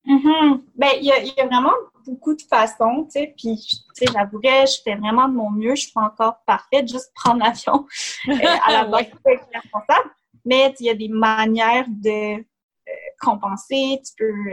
Mm-hmm. 0.07 0.61
Ben, 0.77 0.91
il 0.97 1.05
y, 1.05 1.07
y, 1.07 1.41
a 1.41 1.47
vraiment 1.47 1.75
beaucoup 2.07 2.35
de 2.35 2.43
façons, 2.43 3.05
tu 3.05 3.13
sais, 3.13 3.35
puis, 3.37 3.57
tu 3.57 3.77
sais, 3.95 4.07
j'avouerais, 4.13 4.67
je 4.67 4.81
fais 4.83 4.97
vraiment 4.97 5.29
de 5.29 5.35
mon 5.35 5.51
mieux, 5.51 5.75
je 5.75 5.83
suis 5.83 5.93
pas 5.93 6.03
encore 6.03 6.41
parfaite, 6.47 6.89
juste 6.89 7.13
prendre 7.15 7.45
l'avion 7.45 7.87
euh, 8.29 8.57
à 8.67 8.73
la 8.73 8.85
base 8.85 9.07
responsable, 9.25 10.11
mais 10.45 10.75
il 10.81 10.87
y 10.87 10.91
a 10.91 10.95
des 10.95 11.09
manières 11.09 11.87
de 11.89 12.39
euh, 12.39 12.93
compenser, 13.21 14.01
tu 14.05 14.13
peux 14.19 14.51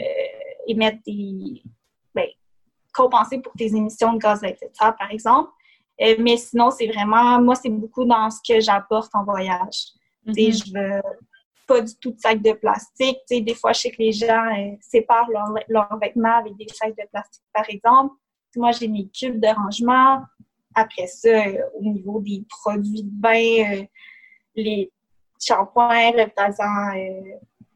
euh, 0.00 0.04
émettre 0.66 0.98
des, 1.06 1.62
ben, 2.14 2.28
compenser 2.92 3.38
pour 3.38 3.52
tes 3.54 3.74
émissions 3.74 4.12
de 4.12 4.18
gaz 4.18 4.44
à 4.44 4.48
effet 4.48 4.68
de 4.68 4.76
serre, 4.76 4.96
par 4.96 5.10
exemple, 5.10 5.50
mais 6.18 6.36
sinon, 6.36 6.70
c'est 6.70 6.88
vraiment, 6.88 7.40
moi, 7.40 7.54
c'est 7.54 7.68
beaucoup 7.68 8.04
dans 8.04 8.28
ce 8.28 8.40
que 8.46 8.60
j'apporte 8.60 9.14
en 9.14 9.24
voyage. 9.24 9.92
Tu 10.26 10.34
sais, 10.34 10.40
mm-hmm. 10.40 10.66
je 10.66 10.72
veux 10.72 11.02
pas 11.72 11.80
du 11.80 11.94
tout 11.96 12.12
de 12.12 12.18
sacs 12.18 12.42
de 12.42 12.52
plastique. 12.52 13.18
Tu 13.28 13.36
sais, 13.36 13.40
des 13.40 13.54
fois, 13.54 13.72
je 13.72 13.80
sais 13.80 13.90
que 13.90 13.98
les 13.98 14.12
gens 14.12 14.46
euh, 14.46 14.76
séparent 14.80 15.28
leurs 15.68 15.98
vêtements 15.98 16.36
avec 16.36 16.56
des 16.56 16.66
sacs 16.68 16.96
de 16.96 17.04
plastique, 17.10 17.44
par 17.52 17.64
exemple. 17.68 18.14
Moi, 18.56 18.72
j'ai 18.72 18.88
mes 18.88 19.08
cubes 19.08 19.40
de 19.40 19.48
rangement. 19.48 20.22
Après 20.74 21.06
ça, 21.06 21.28
euh, 21.28 21.58
au 21.74 21.82
niveau 21.82 22.20
des 22.20 22.44
produits 22.48 23.02
de 23.02 23.10
bain, 23.10 23.80
euh, 23.80 23.84
les 24.54 24.90
shampoings, 25.40 26.12
reptasants 26.12 26.92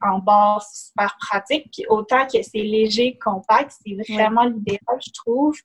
en 0.03 0.19
bas, 0.19 0.59
c'est 0.61 0.89
super 0.89 1.17
pratique. 1.19 1.71
Puis 1.73 1.87
autant 1.89 2.27
que 2.27 2.43
c'est 2.43 2.59
léger, 2.59 3.19
compact, 3.19 3.73
c'est 3.83 4.15
vraiment 4.15 4.45
l'idéal, 4.45 4.99
je 5.05 5.11
trouve. 5.13 5.57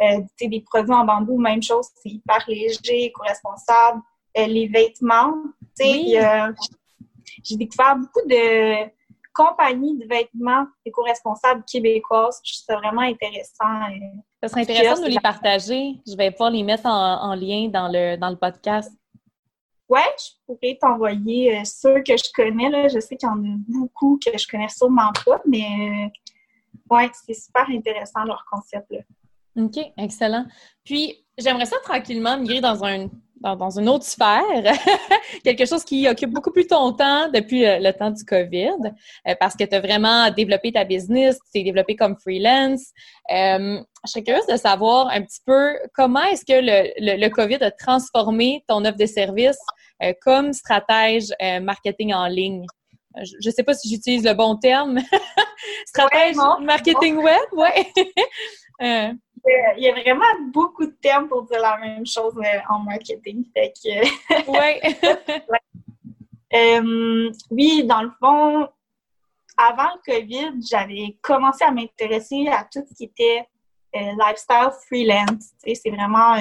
Euh, 0.00 0.20
des 0.40 0.60
produits 0.60 0.94
en 0.94 1.04
bambou, 1.04 1.38
même 1.38 1.62
chose, 1.62 1.86
c'est 2.02 2.10
hyper 2.10 2.44
léger, 2.48 3.06
éco-responsable. 3.06 4.00
les 4.36 4.68
vêtements, 4.68 5.34
tu 5.78 5.84
sais, 5.84 6.20
j'ai 7.42 7.56
découvert 7.56 7.96
beaucoup 7.96 8.26
de 8.26 8.88
compagnies 9.38 9.96
de 9.96 10.06
vêtements 10.06 10.66
éco-responsables 10.84 11.62
québécoises. 11.64 12.40
Je 12.42 12.54
trouve 12.54 12.64
ça 12.66 12.76
vraiment 12.76 13.02
intéressant. 13.02 13.82
Euh, 13.90 14.20
ça 14.42 14.48
serait 14.48 14.62
intéressant 14.62 15.00
de 15.00 15.06
nous 15.06 15.14
les 15.14 15.20
partager. 15.20 16.00
Je 16.06 16.16
vais 16.16 16.32
pouvoir 16.32 16.50
les 16.50 16.64
mettre 16.64 16.86
en, 16.86 17.34
lien 17.34 17.68
dans 17.68 17.88
le, 17.88 18.16
dans 18.16 18.30
le 18.30 18.36
podcast. 18.36 18.92
Ouais, 19.88 20.00
je 20.18 20.30
pourrais 20.44 20.76
t'envoyer 20.80 21.56
euh, 21.56 21.62
ceux 21.64 22.02
que 22.02 22.16
je 22.16 22.30
connais. 22.34 22.68
Là. 22.68 22.88
Je 22.88 22.98
sais 22.98 23.16
qu'il 23.16 23.28
y 23.28 23.32
en 23.32 23.38
a 23.38 23.56
beaucoup 23.68 24.18
que 24.18 24.36
je 24.36 24.46
connais 24.46 24.68
sûrement 24.68 25.12
pas, 25.24 25.40
mais 25.46 25.62
euh, 25.62 26.94
ouais, 26.94 27.10
c'est 27.24 27.34
super 27.34 27.66
intéressant 27.70 28.24
leur 28.24 28.44
concept. 28.50 28.90
Là. 28.90 28.98
OK, 29.56 29.78
excellent. 29.96 30.46
Puis, 30.84 31.24
j'aimerais 31.38 31.66
ça 31.66 31.76
tranquillement 31.82 32.36
migrer 32.38 32.60
dans 32.60 32.84
un 32.84 33.08
dans, 33.40 33.78
une 33.78 33.88
autre 33.88 34.04
sphère, 34.04 34.42
quelque 35.44 35.66
chose 35.66 35.84
qui 35.84 36.08
occupe 36.08 36.30
beaucoup 36.30 36.50
plus 36.50 36.66
ton 36.66 36.92
temps 36.92 37.28
depuis 37.30 37.66
euh, 37.66 37.78
le 37.78 37.92
temps 37.92 38.10
du 38.10 38.24
COVID, 38.24 38.78
euh, 39.26 39.34
parce 39.38 39.54
que 39.54 39.64
tu 39.64 39.74
as 39.74 39.80
vraiment 39.80 40.30
développé 40.30 40.72
ta 40.72 40.84
business, 40.84 41.36
tu 41.36 41.50
t'es 41.52 41.62
développé 41.62 41.96
comme 41.96 42.16
freelance. 42.16 42.92
Euh, 43.30 43.80
je 44.04 44.10
serais 44.10 44.22
curieuse 44.22 44.46
de 44.46 44.56
savoir 44.56 45.08
un 45.08 45.22
petit 45.22 45.40
peu 45.44 45.78
comment 45.94 46.22
est-ce 46.24 46.44
que 46.44 46.60
le, 46.60 47.16
le, 47.16 47.28
COVID 47.28 47.62
a 47.62 47.70
transformé 47.70 48.64
ton 48.68 48.84
offre 48.84 48.96
de 48.96 49.06
service 49.06 49.58
comme 50.22 50.52
stratège 50.52 51.32
marketing 51.60 52.14
en 52.14 52.28
ligne. 52.28 52.64
Je 53.16 53.48
ne 53.48 53.52
sais 53.52 53.64
pas 53.64 53.74
si 53.74 53.88
j'utilise 53.88 54.24
le 54.24 54.34
bon 54.34 54.56
terme. 54.56 55.00
stratège 55.86 56.36
marketing 56.62 57.16
web, 57.16 57.52
ouais. 57.52 59.12
Il 59.76 59.82
y 59.82 59.88
a 59.88 59.92
vraiment 59.92 60.24
beaucoup 60.52 60.86
de 60.86 60.96
termes 61.00 61.28
pour 61.28 61.44
dire 61.44 61.60
la 61.60 61.78
même 61.78 62.06
chose 62.06 62.34
euh, 62.38 62.60
en 62.68 62.80
marketing. 62.80 63.44
Fait 63.54 63.72
euh, 66.54 67.30
oui, 67.50 67.84
dans 67.84 68.02
le 68.02 68.10
fond, 68.20 68.68
avant 69.56 69.90
le 69.94 70.00
COVID, 70.04 70.60
j'avais 70.68 71.16
commencé 71.22 71.64
à 71.64 71.70
m'intéresser 71.70 72.48
à 72.48 72.68
tout 72.70 72.84
ce 72.88 72.94
qui 72.94 73.04
était 73.04 73.46
euh, 73.96 74.12
lifestyle 74.18 74.70
freelance. 74.86 75.52
C'est 75.64 75.90
vraiment, 75.90 76.36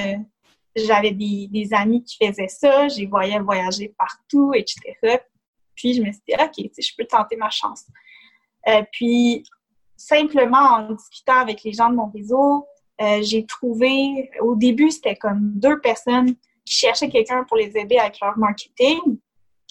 j'avais 0.75 1.11
des, 1.11 1.47
des, 1.49 1.73
amis 1.73 2.03
qui 2.03 2.17
faisaient 2.23 2.47
ça, 2.47 2.87
j'ai 2.87 3.05
voyais 3.05 3.39
voyager 3.39 3.93
partout, 3.97 4.53
etc. 4.53 5.19
Puis 5.75 5.93
je 5.93 6.01
me 6.01 6.11
suis 6.11 6.21
dit, 6.27 6.35
OK, 6.35 6.69
je 6.77 6.91
peux 6.97 7.05
tenter 7.05 7.35
ma 7.35 7.49
chance. 7.49 7.85
puis 8.91 9.43
simplement 9.95 10.57
en 10.57 10.91
discutant 10.93 11.39
avec 11.39 11.63
les 11.63 11.73
gens 11.73 11.89
de 11.89 11.95
mon 11.95 12.11
réseau, 12.11 12.67
euh, 12.99 13.21
j'ai 13.21 13.45
trouvé, 13.45 14.31
au 14.41 14.55
début, 14.55 14.89
c'était 14.89 15.15
comme 15.15 15.51
deux 15.55 15.79
personnes 15.79 16.35
qui 16.65 16.75
cherchaient 16.75 17.09
quelqu'un 17.09 17.43
pour 17.43 17.57
les 17.57 17.77
aider 17.77 17.97
avec 17.97 18.19
leur 18.19 18.37
marketing. 18.37 19.19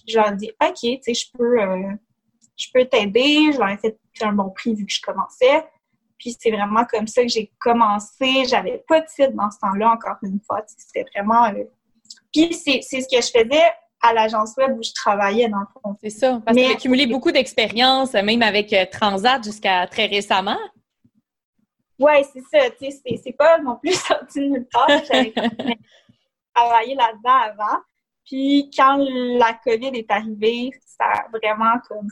Je 0.08 0.16
leur 0.16 0.32
ai 0.32 0.36
dit, 0.36 0.50
OK, 0.62 0.76
tu 0.80 0.98
sais, 1.02 1.14
je 1.14 1.26
peux, 1.36 1.60
euh, 1.60 1.92
je 2.56 2.66
peux 2.72 2.84
t'aider. 2.84 3.52
Je 3.52 3.58
leur 3.58 3.68
ai 3.68 3.78
fait 3.78 3.98
un 4.22 4.32
bon 4.32 4.50
prix 4.50 4.74
vu 4.74 4.86
que 4.86 4.92
je 4.92 5.00
commençais. 5.00 5.64
Puis 6.18 6.36
c'est 6.40 6.50
vraiment 6.50 6.84
comme 6.84 7.06
ça 7.06 7.22
que 7.22 7.28
j'ai 7.28 7.50
commencé. 7.58 8.44
J'avais 8.48 8.82
pas 8.88 9.00
de 9.00 9.08
site 9.08 9.34
dans 9.34 9.50
ce 9.50 9.58
temps-là, 9.58 9.90
encore 9.90 10.16
une 10.22 10.40
fois. 10.46 10.62
C'était 10.66 11.04
vraiment. 11.14 11.46
Euh, 11.46 11.64
puis 12.32 12.54
c'est 12.54 12.80
ce 12.80 13.08
que 13.08 13.20
je 13.20 13.30
faisais 13.30 13.64
à 14.00 14.12
l'agence 14.12 14.54
web 14.56 14.78
où 14.78 14.82
je 14.82 14.92
travaillais, 14.92 15.48
dans 15.48 15.60
le 15.60 15.66
fond. 15.72 15.96
C'est 16.00 16.10
ça. 16.10 16.40
Parce 16.44 16.56
que 16.56 16.62
as 16.62 16.72
accumulé 16.72 17.06
beaucoup 17.06 17.32
d'expérience, 17.32 18.12
même 18.12 18.42
avec 18.42 18.74
Transat 18.92 19.42
jusqu'à 19.42 19.86
très 19.88 20.06
récemment. 20.06 20.58
Ouais, 21.98 22.24
c'est 22.32 22.42
ça. 22.42 22.70
Tu 22.70 22.90
sais, 22.90 23.20
c'est 23.22 23.36
pas 23.36 23.58
non 23.58 23.76
plus 23.76 23.92
sorti 24.06 24.40
de 24.40 24.46
nulle 24.46 24.68
part. 24.70 24.88
J'avais 24.88 25.32
travaillé 26.54 26.94
là-dedans 26.94 27.52
avant. 27.52 27.80
Puis 28.24 28.70
quand 28.76 28.96
la 28.98 29.54
COVID 29.64 29.90
est 29.94 30.10
arrivée, 30.10 30.70
ça 30.84 31.04
a 31.04 31.28
vraiment 31.28 31.78
comme 31.88 32.08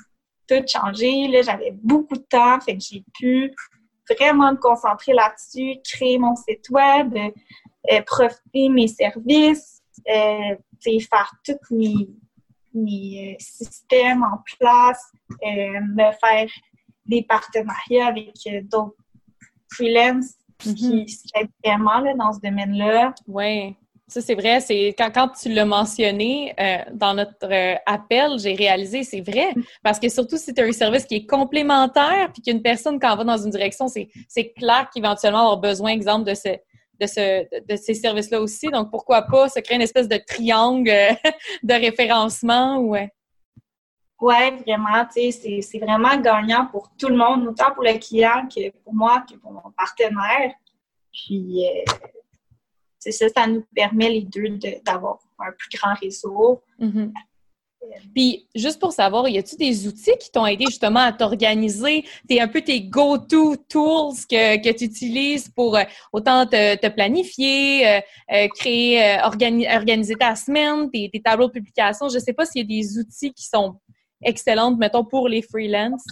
tout 0.49 0.65
changé. 0.67 1.29
Là, 1.29 1.43
j'avais 1.43 1.73
beaucoup 1.73 2.15
de 2.15 2.25
temps, 2.29 2.61
fait 2.61 2.77
que 2.77 2.83
j'ai 2.83 3.05
pu 3.19 3.53
vraiment 4.09 4.53
me 4.53 4.59
concentrer 4.59 5.13
là-dessus, 5.13 5.81
créer 5.83 6.19
mon 6.19 6.37
site 6.37 6.69
web, 6.71 7.17
euh, 7.91 8.03
profiter 8.03 8.69
mes 8.69 8.89
services, 8.89 9.83
euh, 10.09 10.57
faire 10.83 11.33
tous 11.45 11.75
mes, 11.75 12.09
mes 12.75 13.35
euh, 13.35 13.37
systèmes 13.39 14.23
en 14.23 14.43
place, 14.59 15.13
euh, 15.31 15.81
me 15.81 16.13
faire 16.21 16.49
des 17.07 17.23
partenariats 17.23 18.09
avec 18.09 18.33
d'autres 18.65 18.97
freelance 19.75 20.35
qui, 20.59 20.75
qui 20.75 21.07
mm-hmm. 21.07 21.49
vraiment 21.65 22.01
là, 22.01 22.15
dans 22.15 22.33
ce 22.33 22.41
domaine-là. 22.41 23.15
Oui. 23.27 23.77
Ça, 24.07 24.21
c'est 24.21 24.35
vrai. 24.35 24.61
C'est 24.61 24.95
quand, 24.99 25.11
quand 25.13 25.29
tu 25.29 25.49
l'as 25.49 25.65
mentionné 25.65 26.55
euh, 26.61 26.79
dans 26.93 27.15
notre 27.15 27.51
euh, 27.51 27.75
appel, 27.87 28.39
j'ai 28.39 28.55
réalisé, 28.55 29.03
c'est 29.03 29.23
vrai. 29.23 29.55
Parce 29.83 29.99
que 29.99 30.09
surtout 30.09 30.37
si 30.37 30.53
tu 30.53 30.61
as 30.61 30.65
un 30.65 30.73
service 30.73 31.05
qui 31.05 31.17
est 31.17 31.27
complémentaire, 31.27 32.31
puis 32.33 32.43
qu'une 32.43 32.61
personne, 32.61 33.01
quand 33.01 33.17
va 33.17 33.25
dans 33.25 33.39
une 33.39 33.51
direction, 33.51 33.89
c'est, 33.89 34.09
c'est 34.29 34.53
clair 34.53 34.89
qu'éventuellement 34.93 35.41
avoir 35.41 35.59
besoin, 35.59 35.91
exemple, 35.91 36.29
de 36.29 36.35
ce, 36.35 36.51
de, 37.01 37.07
ce, 37.07 37.45
de 37.67 37.77
ces 37.77 37.95
services-là 37.95 38.41
aussi. 38.41 38.69
Donc, 38.69 38.91
pourquoi 38.91 39.23
pas 39.23 39.49
se 39.49 39.59
créer 39.61 39.77
une 39.77 39.83
espèce 39.83 40.09
de 40.09 40.19
triangle 40.19 40.91
de 41.63 41.75
référencement 41.75 42.77
ou. 42.77 42.91
Ouais, 42.91 43.11
vraiment, 44.21 45.05
tu 45.07 45.31
sais, 45.33 45.61
c'est 45.63 45.79
vraiment 45.79 46.17
gagnant 46.17 46.67
pour 46.67 46.91
tout 46.99 47.09
le 47.09 47.17
monde, 47.17 47.47
autant 47.47 47.73
pour 47.75 47.85
le 47.85 47.99
client 47.99 48.49
que 48.49 48.71
pour 48.83 48.95
moi, 48.95 49.25
que 49.29 49.37
pour 49.37 49.53
mon 49.53 49.71
partenaire. 49.77 50.53
Puis, 51.13 51.67
euh, 51.67 51.93
c'est 52.99 53.13
ça, 53.13 53.29
ça 53.29 53.47
nous 53.47 53.65
permet 53.75 54.11
les 54.11 54.23
deux 54.23 54.59
d'avoir 54.85 55.19
un 55.39 55.53
plus 55.53 55.79
grand 55.79 55.95
réseau. 55.95 56.63
Mm-hmm. 56.81 57.13
Puis, 58.15 58.49
juste 58.55 58.81
pour 58.81 58.93
savoir, 58.93 59.29
y 59.29 59.37
a-tu 59.37 59.57
des 59.57 59.87
outils 59.87 60.17
qui 60.19 60.31
t'ont 60.31 60.47
aidé 60.47 60.65
justement 60.67 61.01
à 61.01 61.13
t'organiser? 61.13 62.05
T'es 62.27 62.41
un 62.41 62.49
peu 62.49 62.63
tes 62.63 62.81
go-to 62.81 63.57
tools 63.69 64.15
que, 64.29 64.57
que 64.57 64.77
tu 64.77 64.85
utilises 64.85 65.51
pour 65.51 65.77
euh, 65.77 65.83
autant 66.13 66.47
te, 66.47 66.89
planifier, 66.89 67.87
euh, 67.87 68.49
créer, 68.55 69.19
organiser 69.23 70.15
ta 70.15 70.35
semaine, 70.35 70.91
tes, 70.91 71.11
tableaux 71.23 71.49
de 71.49 71.53
publication. 71.53 72.09
Je 72.09 72.19
sais 72.19 72.33
pas 72.33 72.47
s'il 72.47 72.63
y 72.63 72.65
a 72.65 72.81
des 72.81 72.99
outils 72.99 73.35
qui 73.35 73.45
sont 73.45 73.79
excellents, 74.25 74.75
mettons, 74.77 75.05
pour 75.05 75.29
les 75.29 75.43
freelances? 75.43 76.07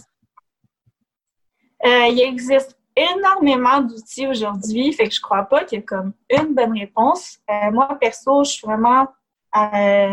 il 1.85 2.21
existe 2.21 2.77
énormément 2.95 3.81
d'outils 3.81 4.25
aujourd'hui, 4.25 4.93
fait 4.93 5.09
que 5.09 5.13
je 5.13 5.19
crois 5.19 5.43
pas 5.43 5.65
qu'il 5.65 5.79
y 5.79 5.81
a 5.81 5.85
comme 5.85 6.13
une 6.29 6.53
bonne 6.53 6.79
réponse. 6.79 7.39
moi, 7.71 7.97
perso, 7.99 8.43
je 8.45 8.51
suis 8.51 8.65
vraiment... 8.65 9.07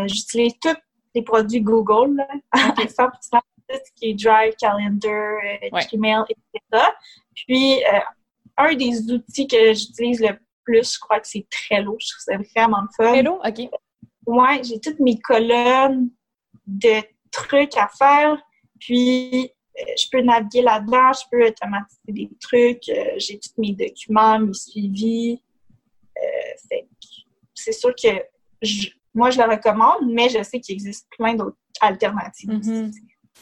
J'utilise 0.05 0.53
tout 0.61 0.75
les 1.15 1.21
produits 1.21 1.61
Google, 1.61 2.17
là, 2.17 2.69
okay. 2.71 2.85
100% 2.87 3.39
tout 3.71 3.79
ce 3.85 3.91
qui 3.95 4.09
est 4.09 4.13
Drive, 4.13 4.53
Calendar, 4.59 5.11
euh, 5.11 5.79
Gmail, 5.91 6.23
etc. 6.29 6.83
Puis, 7.35 7.83
euh, 7.85 7.99
un 8.57 8.75
des 8.75 9.11
outils 9.11 9.47
que 9.47 9.73
j'utilise 9.73 10.21
le 10.21 10.37
plus, 10.63 10.93
je 10.95 10.99
crois 10.99 11.19
que 11.19 11.27
c'est 11.27 11.45
Trello. 11.49 11.97
Je 11.99 12.07
trouve 12.07 12.23
ça 12.23 12.37
vraiment 12.37 12.83
fun. 12.95 13.11
Trello, 13.11 13.39
OK. 13.43 13.69
Ouais, 14.25 14.61
j'ai 14.63 14.79
toutes 14.79 14.99
mes 14.99 15.19
colonnes 15.19 16.09
de 16.67 17.01
trucs 17.31 17.77
à 17.77 17.87
faire. 17.87 18.41
Puis, 18.79 19.51
euh, 19.79 19.83
je 19.97 20.07
peux 20.11 20.21
naviguer 20.21 20.61
là-dedans, 20.61 21.11
je 21.13 21.23
peux 21.31 21.47
automatiser 21.47 21.99
des 22.07 22.29
trucs. 22.39 22.83
j'ai 23.17 23.39
tous 23.39 23.61
mes 23.61 23.73
documents, 23.73 24.39
mes 24.39 24.53
suivis. 24.53 25.41
c'est 27.53 27.73
sûr 27.73 27.93
que 27.95 28.09
je, 28.61 28.89
moi, 29.13 29.29
je 29.29 29.39
le 29.39 29.49
recommande, 29.49 30.09
mais 30.09 30.29
je 30.29 30.43
sais 30.43 30.59
qu'il 30.59 30.73
existe 30.73 31.07
plein 31.17 31.35
d'autres 31.35 31.57
alternatives. 31.81 32.49
Mm-hmm. 32.49 32.91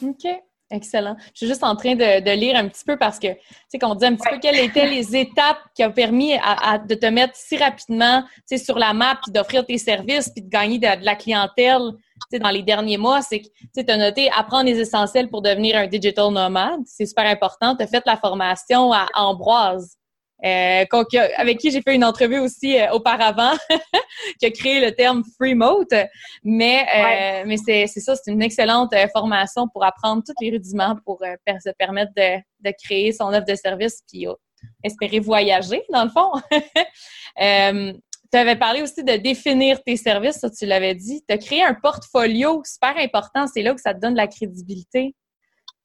OK. 0.09 0.41
Excellent. 0.71 1.15
Je 1.33 1.37
suis 1.39 1.47
juste 1.47 1.63
en 1.63 1.75
train 1.75 1.95
de, 1.95 2.31
lire 2.35 2.55
un 2.55 2.67
petit 2.67 2.83
peu 2.85 2.95
parce 2.95 3.17
que, 3.17 3.27
tu 3.27 3.39
sais, 3.69 3.79
qu'on 3.79 3.95
dit 3.95 4.05
un 4.05 4.15
petit 4.15 4.29
peu 4.29 4.37
quelles 4.39 4.59
étaient 4.59 4.87
les 4.87 5.15
étapes 5.15 5.57
qui 5.73 5.83
ont 5.83 5.91
permis 5.91 6.33
de 6.33 6.93
te 6.93 7.07
mettre 7.07 7.35
si 7.35 7.57
rapidement, 7.57 8.23
tu 8.47 8.57
sais, 8.57 8.57
sur 8.63 8.77
la 8.77 8.93
map, 8.93 9.19
puis 9.23 9.31
d'offrir 9.31 9.65
tes 9.65 9.79
services, 9.79 10.29
puis 10.29 10.43
de 10.43 10.49
gagner 10.49 10.77
de, 10.77 11.03
la 11.03 11.15
clientèle, 11.15 11.91
dans 12.39 12.49
les 12.49 12.63
derniers 12.63 12.97
mois. 12.97 13.21
C'est 13.21 13.41
que, 13.41 13.47
tu 13.75 13.91
as 13.91 13.97
noté 13.97 14.29
apprendre 14.35 14.65
les 14.65 14.79
essentiels 14.79 15.29
pour 15.29 15.41
devenir 15.41 15.77
un 15.77 15.87
digital 15.87 16.31
nomade. 16.31 16.81
C'est 16.85 17.05
super 17.05 17.25
important. 17.25 17.75
Tu 17.75 17.83
as 17.83 17.87
fait 17.87 18.03
la 18.05 18.17
formation 18.17 18.91
à 18.93 19.07
Ambroise. 19.15 19.99
Euh, 20.45 20.85
avec 21.37 21.57
qui 21.57 21.69
j'ai 21.69 21.81
fait 21.81 21.95
une 21.95 22.05
entrevue 22.05 22.39
aussi 22.39 22.79
euh, 22.79 22.91
auparavant, 22.93 23.51
qui 24.39 24.45
a 24.45 24.51
créé 24.51 24.79
le 24.79 24.95
terme 24.95 25.23
Freemote. 25.35 25.93
Mais, 26.43 26.85
euh, 26.95 27.43
mais 27.45 27.57
c'est, 27.57 27.87
c'est 27.87 27.99
ça, 27.99 28.15
c'est 28.15 28.31
une 28.31 28.41
excellente 28.41 28.93
formation 29.11 29.67
pour 29.67 29.83
apprendre 29.83 30.23
tous 30.25 30.33
les 30.41 30.51
rudiments 30.51 30.95
pour 31.03 31.19
se 31.19 31.69
permettre 31.77 32.13
de, 32.15 32.37
de, 32.61 32.73
créer 32.81 33.11
son 33.11 33.33
offre 33.33 33.45
de 33.45 33.55
service 33.55 34.01
puis 34.09 34.27
espérer 34.83 35.19
voyager, 35.19 35.83
dans 35.91 36.05
le 36.05 36.09
fond. 36.09 36.31
tu 38.31 38.37
avais 38.37 38.55
parlé 38.55 38.81
aussi 38.81 39.03
de 39.03 39.17
définir 39.17 39.83
tes 39.83 39.97
services, 39.97 40.37
ça 40.37 40.49
tu 40.49 40.65
l'avais 40.65 40.95
dit. 40.95 41.23
Tu 41.27 41.33
as 41.33 41.37
créé 41.37 41.63
un 41.63 41.73
portfolio 41.73 42.61
super 42.65 42.95
important, 42.97 43.47
c'est 43.47 43.61
là 43.61 43.73
que 43.73 43.81
ça 43.81 43.93
te 43.93 43.99
donne 43.99 44.13
de 44.13 44.17
la 44.17 44.27
crédibilité. 44.27 45.15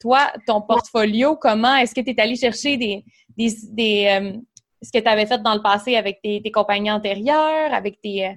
Toi, 0.00 0.30
ton 0.46 0.61
portfolio, 0.61 1.37
comment 1.37 1.74
est-ce 1.76 1.94
que 1.94 2.00
tu 2.00 2.11
es 2.11 2.20
allé 2.20 2.37
chercher 2.37 2.76
des, 2.76 3.04
des, 3.37 3.54
des 3.70 4.07
euh, 4.09 4.38
ce 4.83 4.90
que 4.92 5.02
tu 5.02 5.09
avais 5.09 5.26
fait 5.26 5.42
dans 5.42 5.54
le 5.54 5.62
passé 5.62 5.96
avec 5.96 6.20
tes, 6.22 6.42
tes 6.42 6.50
compagnies 6.50 6.90
antérieures, 6.90 7.72
avec 7.72 8.00
tes. 8.02 8.26
Euh? 8.26 8.33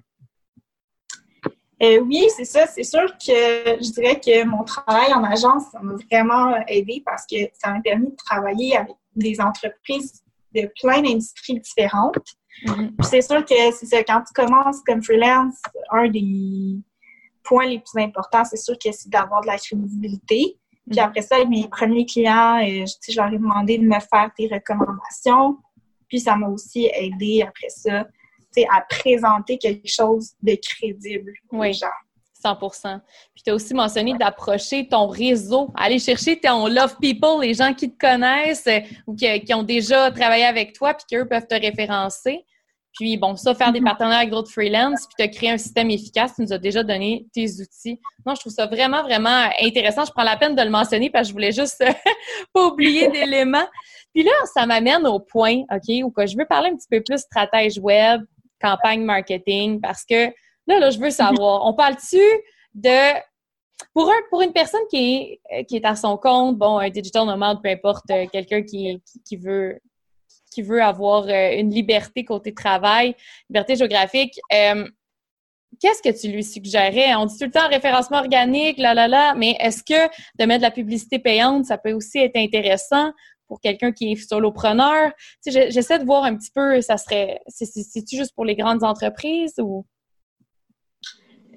Euh, 1.83 1.99
oui, 1.99 2.27
c'est 2.35 2.45
ça. 2.45 2.65
C'est 2.65 2.83
sûr 2.83 3.05
que 3.17 3.77
je 3.83 3.91
dirais 3.91 4.19
que 4.19 4.45
mon 4.45 4.63
travail 4.63 5.13
en 5.13 5.23
agence, 5.23 5.63
ça 5.71 5.79
m'a 5.81 5.93
vraiment 6.09 6.55
aidé 6.67 7.03
parce 7.05 7.25
que 7.27 7.35
ça 7.53 7.71
m'a 7.71 7.81
permis 7.81 8.09
de 8.09 8.15
travailler 8.15 8.77
avec 8.77 8.95
des 9.15 9.39
entreprises 9.39 10.23
de 10.55 10.71
plein 10.81 11.01
d'industries 11.01 11.59
différentes. 11.59 12.15
C'est 13.03 13.21
sûr 13.21 13.45
que 13.45 13.71
ça, 13.71 14.03
quand 14.03 14.21
tu 14.21 14.33
commences 14.33 14.81
comme 14.85 15.03
freelance, 15.03 15.55
un 15.91 16.07
des 16.09 16.77
points 17.43 17.67
les 17.67 17.79
plus 17.79 18.01
importants, 18.01 18.43
c'est 18.45 18.57
sûr 18.57 18.77
que 18.77 18.91
c'est 18.91 19.09
d'avoir 19.09 19.41
de 19.41 19.47
la 19.47 19.57
crédibilité. 19.57 20.57
Puis 20.89 20.99
après 20.99 21.21
ça, 21.21 21.43
mes 21.45 21.67
premiers 21.67 22.05
clients, 22.05 22.59
euh, 22.59 22.85
je, 22.85 23.11
je 23.11 23.17
leur 23.17 23.27
ai 23.27 23.37
demandé 23.37 23.77
de 23.77 23.83
me 23.83 23.99
faire 23.99 24.31
des 24.37 24.47
recommandations. 24.47 25.57
Puis 26.07 26.21
ça 26.21 26.35
m'a 26.35 26.47
aussi 26.47 26.89
aidé 26.93 27.43
après 27.45 27.69
ça 27.69 28.05
à 28.65 28.81
présenter 28.81 29.57
quelque 29.57 29.87
chose 29.87 30.33
de 30.41 30.57
crédible 30.61 31.33
oui. 31.51 31.79
100% 32.43 32.99
Puis 33.33 33.43
tu 33.43 33.51
as 33.51 33.55
aussi 33.55 33.73
mentionné 33.73 34.13
d'approcher 34.13 34.87
ton 34.87 35.07
réseau, 35.07 35.71
aller 35.75 35.99
chercher 35.99 36.39
ton 36.39 36.67
love 36.67 36.95
people, 37.01 37.41
les 37.41 37.53
gens 37.53 37.73
qui 37.73 37.91
te 37.91 37.97
connaissent 37.97 38.67
euh, 38.67 38.79
ou 39.05 39.15
qui, 39.15 39.39
qui, 39.41 39.53
ont 39.53 39.63
déjà 39.63 40.11
travaillé 40.11 40.45
avec 40.45 40.73
toi 40.73 40.93
puis 40.93 41.05
qu'eux 41.09 41.27
peuvent 41.27 41.47
te 41.47 41.55
référencer. 41.55 42.45
Puis, 42.97 43.15
bon, 43.15 43.35
ça, 43.35 43.53
faire 43.53 43.71
des 43.71 43.79
mm-hmm. 43.79 43.83
partenaires 43.83 44.17
avec 44.17 44.31
d'autres 44.31 44.51
freelances, 44.51 45.07
puis 45.07 45.27
te 45.27 45.35
créer 45.35 45.51
un 45.51 45.57
système 45.57 45.91
efficace, 45.91 46.33
tu 46.35 46.41
nous 46.41 46.51
as 46.51 46.57
déjà 46.57 46.81
donné 46.81 47.27
tes 47.31 47.45
outils. 47.61 47.99
Non, 48.25 48.33
je 48.33 48.39
trouve 48.39 48.53
ça 48.53 48.65
vraiment, 48.65 49.03
vraiment 49.03 49.49
intéressant. 49.61 50.03
Je 50.03 50.11
prends 50.11 50.23
la 50.23 50.35
peine 50.35 50.55
de 50.55 50.61
le 50.63 50.71
mentionner 50.71 51.11
parce 51.11 51.27
que 51.27 51.29
je 51.29 51.33
voulais 51.33 51.51
juste 51.51 51.83
pas 52.53 52.65
oublier 52.65 53.07
d'éléments. 53.11 53.67
Puis 54.15 54.23
là, 54.23 54.31
ça 54.51 54.65
m'amène 54.65 55.05
au 55.05 55.19
point, 55.19 55.61
OK, 55.71 56.03
où 56.03 56.09
que 56.09 56.25
je 56.25 56.35
veux 56.35 56.45
parler 56.45 56.71
un 56.71 56.75
petit 56.75 56.87
peu 56.89 57.01
plus 57.01 57.19
stratège 57.19 57.77
web, 57.77 58.21
campagne 58.59 59.03
marketing, 59.03 59.79
parce 59.79 60.03
que 60.03 60.31
là, 60.67 60.79
là, 60.79 60.89
je 60.89 60.99
veux 60.99 61.09
savoir, 61.09 61.65
on 61.65 61.73
parle-tu 61.73 62.21
de 62.73 63.13
pour, 63.93 64.09
un, 64.09 64.17
pour 64.29 64.41
une 64.41 64.53
personne 64.53 64.81
qui 64.89 65.39
est, 65.51 65.65
qui 65.65 65.77
est 65.77 65.85
à 65.85 65.95
son 65.95 66.17
compte, 66.17 66.57
bon, 66.57 66.77
un 66.77 66.89
digital 66.89 67.25
nomade, 67.25 67.59
peu 67.61 67.69
importe, 67.69 68.09
euh, 68.11 68.25
quelqu'un 68.31 68.63
qui, 68.63 69.01
qui, 69.25 69.37
veut 69.37 69.79
qui 70.51 70.61
veut 70.61 70.81
avoir 70.81 71.27
euh, 71.27 71.51
une 71.57 71.69
liberté 71.69 72.25
côté 72.25 72.53
travail, 72.53 73.15
liberté 73.49 73.75
géographique, 73.75 74.39
euh, 74.53 74.87
qu'est-ce 75.79 76.01
que 76.01 76.19
tu 76.19 76.31
lui 76.31 76.43
suggérais? 76.43 77.13
On 77.15 77.25
dit 77.25 77.37
tout 77.37 77.45
le 77.45 77.51
temps 77.51 77.67
référencement 77.67 78.19
organique, 78.19 78.77
là, 78.77 78.93
là, 78.93 79.07
là, 79.07 79.35
mais 79.35 79.55
est-ce 79.59 79.83
que 79.83 80.07
de 80.39 80.45
mettre 80.45 80.61
de 80.61 80.67
la 80.67 80.71
publicité 80.71 81.19
payante, 81.19 81.65
ça 81.65 81.77
peut 81.77 81.93
aussi 81.93 82.17
être 82.19 82.35
intéressant 82.37 83.11
pour 83.47 83.61
quelqu'un 83.61 83.91
qui 83.91 84.11
est 84.11 84.15
solopreneur? 84.15 85.11
Tu 85.43 85.51
sais, 85.51 85.71
j'essaie 85.71 85.99
de 85.99 86.05
voir 86.05 86.23
un 86.23 86.35
petit 86.35 86.51
peu, 86.51 86.81
ça 86.81 86.97
serait, 86.97 87.39
c'est-tu 87.47 88.17
juste 88.17 88.33
pour 88.33 88.45
les 88.45 88.55
grandes 88.55 88.83
entreprises 88.83 89.55
ou? 89.59 89.85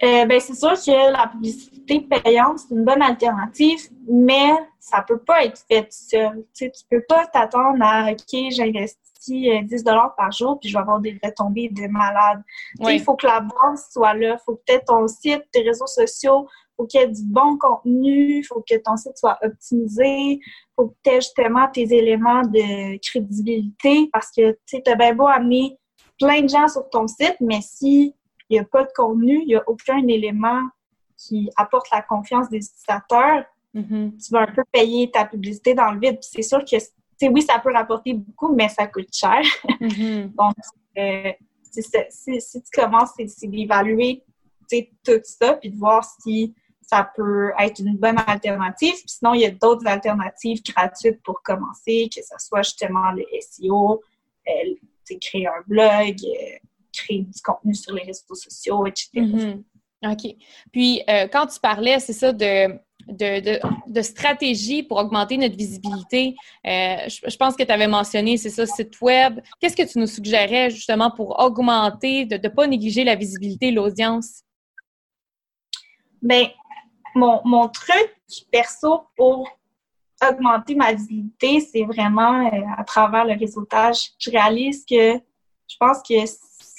Euh, 0.02 0.24
ben, 0.24 0.40
c'est 0.40 0.54
sûr 0.54 0.72
que 0.72 1.12
la 1.12 1.26
publicité 1.28 2.00
payante, 2.00 2.60
c'est 2.60 2.74
une 2.74 2.84
bonne 2.84 3.02
alternative, 3.02 3.80
mais 4.08 4.52
ça 4.78 5.02
peut 5.06 5.18
pas 5.18 5.44
être 5.44 5.62
fait 5.68 5.86
seul. 5.90 6.44
Tu 6.54 6.70
tu 6.70 6.82
peux 6.90 7.02
pas 7.06 7.26
t'attendre 7.26 7.78
à 7.82 8.10
OK, 8.10 8.50
j'investis 8.50 8.98
j'investis 9.28 9.68
10 9.68 9.84
dollars 9.84 10.14
par 10.16 10.32
jour, 10.32 10.58
puis 10.58 10.68
je 10.68 10.74
vais 10.74 10.80
avoir 10.80 11.00
des 11.00 11.18
retombées 11.22 11.68
de 11.68 11.86
malade. 11.88 12.42
Il 12.80 13.02
faut 13.02 13.16
que 13.16 13.26
la 13.26 13.40
base 13.40 13.88
soit 13.90 14.14
là. 14.14 14.36
Il 14.38 14.44
faut 14.44 14.56
que 14.56 14.62
tu 14.66 14.84
ton 14.86 15.06
site, 15.06 15.44
tes 15.52 15.62
réseaux 15.62 15.86
sociaux, 15.86 16.48
faut 16.76 16.86
qu'il 16.86 17.00
y 17.00 17.04
ait 17.04 17.08
du 17.08 17.22
bon 17.24 17.58
contenu, 17.58 18.38
il 18.38 18.42
faut 18.44 18.64
que 18.68 18.76
ton 18.78 18.96
site 18.96 19.16
soit 19.16 19.38
optimisé, 19.42 20.40
faut 20.76 20.88
que 20.88 20.94
tu 21.04 21.10
aies 21.10 21.20
justement 21.20 21.68
tes 21.68 21.92
éléments 21.92 22.42
de 22.42 22.98
crédibilité 22.98 24.08
parce 24.12 24.30
que 24.30 24.56
tu 24.66 24.80
as 24.86 24.94
bien 24.94 25.14
beau 25.14 25.26
amener 25.26 25.76
plein 26.18 26.42
de 26.42 26.48
gens 26.48 26.68
sur 26.68 26.88
ton 26.90 27.06
site, 27.06 27.36
mais 27.40 27.60
si 27.62 28.14
il 28.50 28.54
n'y 28.54 28.58
a 28.58 28.64
pas 28.64 28.82
de 28.82 28.90
contenu, 28.94 29.40
il 29.42 29.46
n'y 29.46 29.54
a 29.54 29.62
aucun 29.66 30.06
élément 30.08 30.60
qui 31.16 31.50
apporte 31.56 31.90
la 31.92 32.02
confiance 32.02 32.48
des 32.50 32.58
utilisateurs, 32.58 33.44
mm-hmm. 33.74 34.22
tu 34.22 34.32
vas 34.32 34.40
un 34.40 34.52
peu 34.52 34.62
payer 34.72 35.10
ta 35.10 35.24
publicité 35.24 35.74
dans 35.74 35.92
le 35.92 36.00
vide. 36.00 36.18
C'est 36.20 36.42
sûr 36.42 36.64
que, 36.64 36.76
oui, 37.28 37.42
ça 37.42 37.58
peut 37.58 37.72
rapporter 37.72 38.14
beaucoup, 38.14 38.54
mais 38.54 38.68
ça 38.68 38.86
coûte 38.86 39.14
cher. 39.14 39.40
Mm-hmm. 39.80 40.34
Donc, 40.34 40.54
euh, 40.98 41.32
si, 41.70 42.62
tu 42.62 42.70
commences, 42.80 43.12
c'est 43.16 43.46
d'évaluer 43.46 44.22
tout 45.04 45.20
ça, 45.24 45.54
puis 45.54 45.70
de 45.70 45.76
voir 45.76 46.04
si 46.04 46.54
ça 46.82 47.10
peut 47.16 47.52
être 47.58 47.78
une 47.78 47.96
bonne 47.96 48.18
alternative. 48.26 48.94
Puis 48.94 49.04
sinon, 49.06 49.34
il 49.34 49.42
y 49.42 49.46
a 49.46 49.50
d'autres 49.50 49.86
alternatives 49.86 50.62
gratuites 50.62 51.22
pour 51.22 51.40
commencer, 51.42 52.08
que 52.14 52.20
ce 52.22 52.34
soit 52.38 52.62
justement 52.62 53.12
le 53.12 53.24
SEO, 53.40 54.02
euh, 54.48 55.16
créer 55.20 55.46
un 55.46 55.62
blog, 55.66 56.16
euh, 56.24 56.58
créer 57.04 57.20
du 57.20 57.40
contenu 57.42 57.74
sur 57.74 57.94
les 57.94 58.02
réseaux 58.02 58.34
sociaux, 58.34 58.86
etc. 58.86 59.08
Mm-hmm. 59.14 59.62
OK. 60.12 60.34
Puis, 60.72 61.02
euh, 61.08 61.28
quand 61.28 61.46
tu 61.46 61.60
parlais, 61.60 62.00
c'est 62.00 62.14
ça, 62.14 62.32
de, 62.32 62.68
de, 63.08 63.60
de, 63.86 64.02
stratégie 64.02 64.82
pour 64.82 64.98
augmenter 64.98 65.36
notre 65.36 65.56
visibilité, 65.56 66.34
je, 66.64 67.36
pense 67.36 67.54
que 67.54 67.64
tu 67.64 67.72
avais 67.72 67.86
mentionné, 67.86 68.38
c'est 68.38 68.50
ça, 68.50 68.64
site 68.64 68.98
web. 69.02 69.40
Qu'est-ce 69.60 69.76
que 69.76 69.90
tu 69.90 69.98
nous 69.98 70.06
suggérais 70.06 70.70
justement 70.70 71.10
pour 71.10 71.38
augmenter, 71.38 72.24
de 72.24 72.36
ne 72.36 72.48
pas 72.48 72.66
négliger 72.66 73.04
la 73.04 73.14
visibilité, 73.14 73.70
l'audience? 73.70 74.42
Bien, 76.22 76.48
mon, 77.14 77.40
mon 77.44 77.68
truc 77.68 78.10
perso 78.50 79.02
pour 79.16 79.48
augmenter 80.26 80.74
ma 80.74 80.92
visibilité, 80.92 81.60
c'est 81.60 81.84
vraiment 81.84 82.46
euh, 82.46 82.60
à 82.76 82.84
travers 82.84 83.24
le 83.24 83.34
réseautage. 83.38 84.10
Je 84.18 84.30
réalise 84.30 84.84
que 84.84 85.14
je 85.16 85.76
pense 85.78 85.98
que 86.06 86.26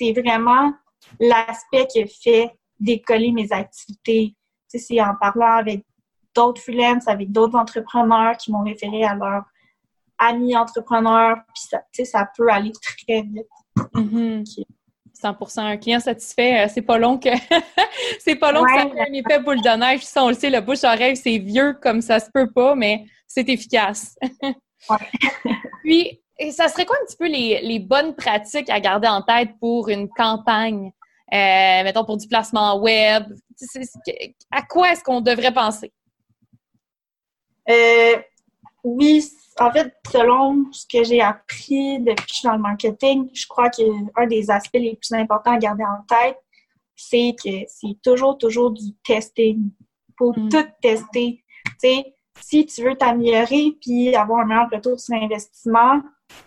c'est 0.01 0.19
vraiment 0.19 0.73
l'aspect 1.19 1.85
qui 1.87 2.07
fait 2.07 2.51
décoller 2.79 3.31
mes 3.31 3.51
activités. 3.51 4.35
Tu 4.69 4.79
sais, 4.79 4.79
c'est 4.79 5.01
en 5.01 5.15
parlant 5.15 5.57
avec 5.57 5.85
d'autres 6.33 6.61
freelances, 6.61 7.07
avec 7.07 7.31
d'autres 7.31 7.57
entrepreneurs 7.57 8.37
qui 8.37 8.51
m'ont 8.51 8.63
référé 8.63 9.03
à 9.03 9.15
leurs 9.15 9.43
amis 10.17 10.55
entrepreneurs, 10.55 11.37
puis 11.53 11.63
ça, 11.69 11.79
tu 11.91 12.03
sais, 12.03 12.05
ça 12.05 12.29
peut 12.37 12.49
aller 12.49 12.71
très 12.71 13.21
vite. 13.21 13.47
Mm-hmm. 13.95 14.65
100 15.13 15.57
Un 15.57 15.77
client 15.77 15.99
satisfait, 15.99 16.65
euh, 16.65 16.67
c'est 16.73 16.81
pas 16.81 16.97
long 16.97 17.17
que 17.17 17.29
c'est 18.19 18.35
pas 18.35 18.51
long 18.51 18.63
que 18.63 18.71
ça 18.71 18.89
fait 18.89 19.01
un 19.01 19.13
effet 19.13 19.39
boule 19.39 19.61
de 19.61 19.77
neige. 19.77 20.01
Ça, 20.03 20.23
on 20.23 20.29
le 20.29 20.33
sait, 20.33 20.49
le 20.49 20.61
bouche 20.61 20.81
rêve, 20.81 21.15
c'est 21.15 21.37
vieux 21.37 21.73
comme 21.73 22.01
ça 22.01 22.19
se 22.19 22.29
peut 22.31 22.49
pas, 22.49 22.75
mais 22.75 23.05
c'est 23.27 23.47
efficace. 23.49 24.17
Puis, 25.83 26.20
ça 26.51 26.67
serait 26.67 26.85
quoi 26.85 26.97
un 27.01 27.05
petit 27.05 27.17
peu 27.17 27.27
les, 27.27 27.79
bonnes 27.79 28.15
pratiques 28.15 28.69
à 28.69 28.79
garder 28.79 29.07
en 29.07 29.21
tête 29.21 29.51
pour 29.59 29.89
une 29.89 30.09
campagne, 30.09 30.91
euh, 31.33 31.83
mettons 31.83 32.05
pour 32.05 32.17
du 32.17 32.27
placement 32.27 32.79
web? 32.79 33.25
À 34.51 34.61
quoi 34.63 34.91
est-ce 34.91 35.03
qu'on 35.03 35.21
devrait 35.21 35.53
penser? 35.53 35.91
Euh, 37.69 38.15
oui, 38.83 39.23
en 39.59 39.71
fait, 39.71 39.93
selon 40.11 40.65
ce 40.71 40.85
que 40.87 41.03
j'ai 41.03 41.21
appris 41.21 41.99
depuis 41.99 42.15
que 42.15 42.29
je 42.29 42.33
suis 42.33 42.47
dans 42.47 42.55
le 42.55 42.61
marketing, 42.61 43.29
je 43.33 43.45
crois 43.47 43.69
qu'un 43.69 44.27
des 44.27 44.49
aspects 44.49 44.73
les 44.73 44.95
plus 44.95 45.13
importants 45.13 45.53
à 45.53 45.57
garder 45.57 45.83
en 45.83 46.03
tête, 46.07 46.37
c'est 46.95 47.35
que 47.43 47.49
c'est 47.67 47.97
toujours, 48.03 48.37
toujours 48.37 48.71
du 48.71 48.93
testing. 49.03 49.69
Pour 50.17 50.37
mm. 50.37 50.49
tout 50.49 50.65
tester. 50.81 51.43
Tu 51.65 51.73
sais, 51.79 52.13
si 52.39 52.65
tu 52.65 52.83
veux 52.83 52.95
t'améliorer 52.95 53.75
puis 53.81 54.15
avoir 54.15 54.41
un 54.41 54.45
meilleur 54.45 54.69
retour 54.71 54.99
sur 54.99 55.15
l'investissement, 55.15 56.01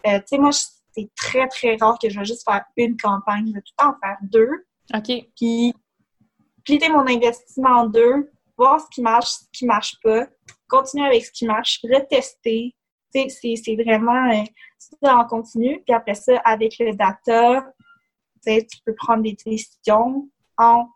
euh, 0.06 0.18
tu 0.18 0.24
sais, 0.26 0.38
moi, 0.38 0.50
c'est 0.52 1.10
très, 1.16 1.48
très 1.48 1.76
rare 1.76 1.98
que 2.00 2.08
je 2.08 2.18
vais 2.18 2.24
juste 2.24 2.44
faire 2.44 2.64
une 2.76 2.96
campagne. 2.96 3.48
Je 3.48 3.54
vais 3.54 3.60
tout 3.60 3.72
le 3.78 3.84
temps 3.84 3.90
en 3.90 3.98
faire 4.00 4.18
deux. 4.22 4.66
OK. 4.94 5.28
Puis, 5.36 5.74
plier 6.64 6.88
mon 6.88 7.06
investissement 7.06 7.80
en 7.80 7.86
deux, 7.86 8.30
voir 8.56 8.80
ce 8.80 8.86
qui 8.90 9.02
marche, 9.02 9.30
ce 9.30 9.44
qui 9.52 9.66
marche 9.66 9.96
pas, 10.02 10.26
continuer 10.68 11.06
avec 11.06 11.24
ce 11.24 11.32
qui 11.32 11.46
marche, 11.46 11.80
retester, 11.84 12.74
c'est 13.12 13.76
vraiment 13.76 14.30
euh, 14.32 15.08
en 15.08 15.24
continu. 15.26 15.82
Puis 15.86 15.94
après 15.94 16.14
ça, 16.14 16.36
avec 16.44 16.76
le 16.78 16.94
data, 16.94 17.72
tu 18.44 18.78
peux 18.84 18.94
prendre 18.94 19.22
des 19.22 19.36
décisions 19.46 20.28
en 20.58 20.88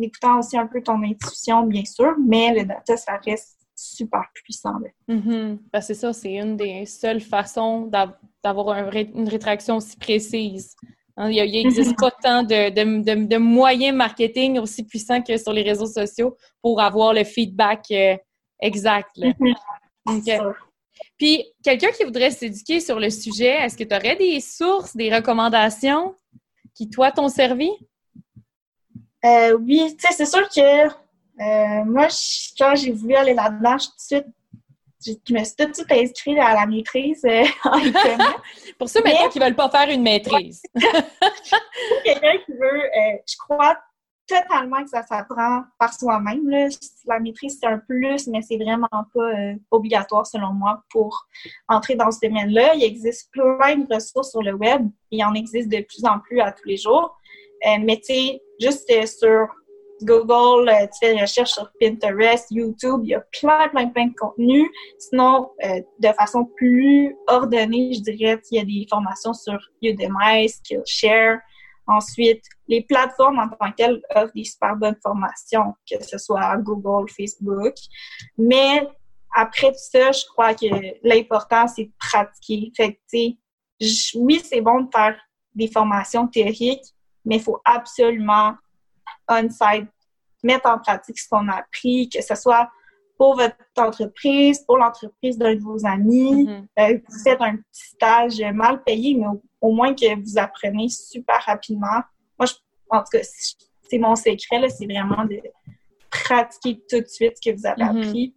écoutant 0.00 0.38
aussi 0.38 0.56
un 0.56 0.66
peu 0.66 0.82
ton 0.82 1.02
intuition, 1.02 1.64
bien 1.64 1.84
sûr, 1.84 2.14
mais 2.18 2.54
le 2.54 2.64
data, 2.64 2.96
ça 2.96 3.18
reste 3.24 3.58
super 3.74 4.24
puissant. 4.34 4.78
Mm-hmm. 5.08 5.58
Ben, 5.72 5.80
c'est 5.80 5.94
ça, 5.94 6.12
c'est 6.12 6.34
une 6.34 6.56
des 6.56 6.86
seules 6.86 7.20
façons 7.20 7.90
d'avoir 8.42 8.76
une 8.94 9.28
rétraction 9.28 9.76
aussi 9.76 9.96
précise. 9.96 10.74
Hein, 11.16 11.30
il 11.30 11.52
n'existe 11.52 11.96
pas 11.98 12.10
tant 12.10 12.42
de, 12.42 12.70
de, 12.70 13.36
moyens 13.36 13.94
marketing 13.94 14.58
aussi 14.58 14.84
puissants 14.84 15.22
que 15.22 15.36
sur 15.36 15.52
les 15.52 15.62
réseaux 15.62 15.86
sociaux 15.86 16.36
pour 16.62 16.80
avoir 16.80 17.12
le 17.12 17.24
feedback 17.24 17.84
euh, 17.90 18.16
exact. 18.60 19.10
Là. 19.16 19.32
Mm-hmm. 20.08 20.54
Puis, 21.18 21.44
quelqu'un 21.62 21.90
qui 21.90 22.04
voudrait 22.04 22.30
s'éduquer 22.30 22.80
sur 22.80 22.98
le 22.98 23.10
sujet, 23.10 23.50
est-ce 23.50 23.76
que 23.76 23.84
tu 23.84 23.94
aurais 23.94 24.16
des 24.16 24.40
sources, 24.40 24.96
des 24.96 25.14
recommandations 25.14 26.14
qui, 26.74 26.88
toi, 26.88 27.12
t'ont 27.12 27.28
servi? 27.28 27.70
Euh, 29.24 29.56
oui, 29.58 29.94
tu 29.96 30.06
sais, 30.06 30.14
c'est 30.14 30.26
sûr 30.26 30.48
que 30.48 30.86
euh, 30.88 31.84
moi, 31.84 32.08
quand 32.58 32.74
j'ai 32.74 32.90
voulu 32.90 33.14
aller 33.14 33.34
là-dedans, 33.34 33.76
tout 33.76 34.16
de 34.16 34.22
suite, 34.22 34.26
je 35.04 35.34
me 35.34 35.44
suis 35.44 35.56
tout 35.56 35.66
de 35.66 35.74
suite 35.74 35.92
inscrite 35.92 36.38
à 36.38 36.54
la 36.54 36.66
maîtrise 36.66 37.24
euh, 37.24 37.44
en 37.64 37.80
Pour 38.78 38.88
ceux 38.88 39.02
maintenant 39.02 39.28
qui 39.28 39.38
ne 39.38 39.44
veulent 39.44 39.54
pas 39.54 39.70
faire 39.70 39.88
une 39.88 40.02
maîtrise. 40.02 40.62
quelqu'un 42.04 42.38
qui 42.46 42.52
veut, 42.52 42.82
je 43.28 43.36
crois 43.38 43.76
totalement 44.26 44.82
que 44.82 44.90
ça 44.90 45.02
s'apprend 45.02 45.64
par 45.78 45.92
soi-même. 45.92 46.48
La 47.06 47.18
maîtrise, 47.20 47.58
c'est 47.60 47.66
un 47.66 47.78
plus, 47.78 48.26
mais 48.28 48.42
c'est 48.42 48.56
vraiment 48.56 48.88
pas 49.14 49.20
euh, 49.20 49.54
obligatoire 49.70 50.26
selon 50.26 50.52
moi 50.52 50.82
pour 50.90 51.26
entrer 51.68 51.94
dans 51.94 52.10
ce 52.10 52.18
domaine-là. 52.22 52.74
Il 52.74 52.84
existe 52.84 53.30
plein 53.32 53.76
de 53.76 53.94
ressources 53.94 54.30
sur 54.30 54.42
le 54.42 54.54
web. 54.54 54.88
Il 55.10 55.24
en 55.24 55.34
existe 55.34 55.68
de 55.68 55.80
plus 55.80 56.04
en 56.04 56.18
plus 56.20 56.40
à 56.40 56.52
tous 56.52 56.66
les 56.66 56.76
jours. 56.76 57.16
Euh, 57.66 57.78
mais 57.80 57.96
tu 57.96 58.12
sais, 58.14 58.42
juste 58.60 58.90
euh, 58.90 59.06
sur 59.06 59.48
Google, 60.04 60.70
tu 60.70 60.98
fais 61.00 61.12
une 61.12 61.20
recherche 61.20 61.50
sur 61.50 61.70
Pinterest, 61.80 62.46
YouTube, 62.50 63.00
il 63.04 63.10
y 63.10 63.14
a 63.14 63.20
plein, 63.40 63.68
plein, 63.68 63.88
plein 63.88 64.06
de 64.06 64.14
contenus. 64.14 64.68
Sinon, 64.98 65.50
de 65.60 66.08
façon 66.18 66.44
plus 66.56 67.16
ordonnée, 67.26 67.94
je 67.94 68.00
dirais, 68.00 68.40
il 68.50 68.58
y 68.58 68.60
a 68.60 68.64
des 68.64 68.86
formations 68.88 69.34
sur 69.34 69.58
Udemy, 69.82 70.48
Skillshare, 70.48 71.38
Ensuite, 71.86 72.44
les 72.68 72.82
plateformes 72.82 73.40
en 73.40 73.48
tant 73.48 73.70
que 73.70 73.76
telles 73.76 74.02
offrent 74.14 74.32
des 74.34 74.44
super 74.44 74.76
bonnes 74.76 74.98
formations, 75.02 75.74
que 75.90 76.02
ce 76.02 76.16
soit 76.16 76.56
Google, 76.58 77.10
Facebook. 77.10 77.74
Mais 78.38 78.86
après 79.34 79.72
tout 79.72 79.78
ça, 79.78 80.12
je 80.12 80.24
crois 80.26 80.54
que 80.54 80.66
l'important, 81.02 81.66
c'est 81.66 81.86
de 81.86 81.92
pratiquer. 81.98 82.70
Fait 82.76 82.94
que, 82.94 83.34
oui, 84.14 84.40
c'est 84.44 84.60
bon 84.60 84.82
de 84.82 84.88
faire 84.94 85.18
des 85.54 85.66
formations 85.66 86.28
théoriques, 86.28 86.86
mais 87.24 87.36
il 87.36 87.42
faut 87.42 87.60
absolument 87.64 88.54
on-site 89.28 89.88
mettre 90.42 90.68
en 90.68 90.78
pratique 90.78 91.18
ce 91.18 91.28
qu'on 91.28 91.48
a 91.48 91.56
appris, 91.56 92.08
que 92.08 92.22
ce 92.22 92.34
soit 92.34 92.68
pour 93.16 93.36
votre 93.36 93.56
entreprise, 93.76 94.64
pour 94.66 94.78
l'entreprise 94.78 95.38
d'un 95.38 95.54
de 95.54 95.60
vos 95.60 95.86
amis. 95.86 96.44
Mm-hmm. 96.44 96.66
Euh, 96.78 96.98
vous 97.08 97.22
faites 97.22 97.40
un 97.40 97.56
petit 97.56 97.84
stage 97.94 98.40
mal 98.52 98.82
payé, 98.82 99.14
mais 99.14 99.26
au, 99.60 99.72
moins 99.72 99.94
que 99.94 100.20
vous 100.20 100.38
apprenez 100.38 100.88
super 100.88 101.40
rapidement. 101.44 102.02
Moi, 102.38 102.46
je, 102.46 102.54
en 102.90 102.98
tout 102.98 103.10
cas, 103.12 103.22
c'est 103.22 103.98
mon 103.98 104.16
secret, 104.16 104.68
c'est 104.68 104.86
vraiment 104.86 105.24
de 105.24 105.40
pratiquer 106.10 106.82
tout 106.90 107.00
de 107.00 107.06
suite 107.06 107.34
ce 107.40 107.50
que 107.50 107.56
vous 107.56 107.66
avez 107.66 107.82
mm-hmm. 107.82 108.06
appris. 108.08 108.34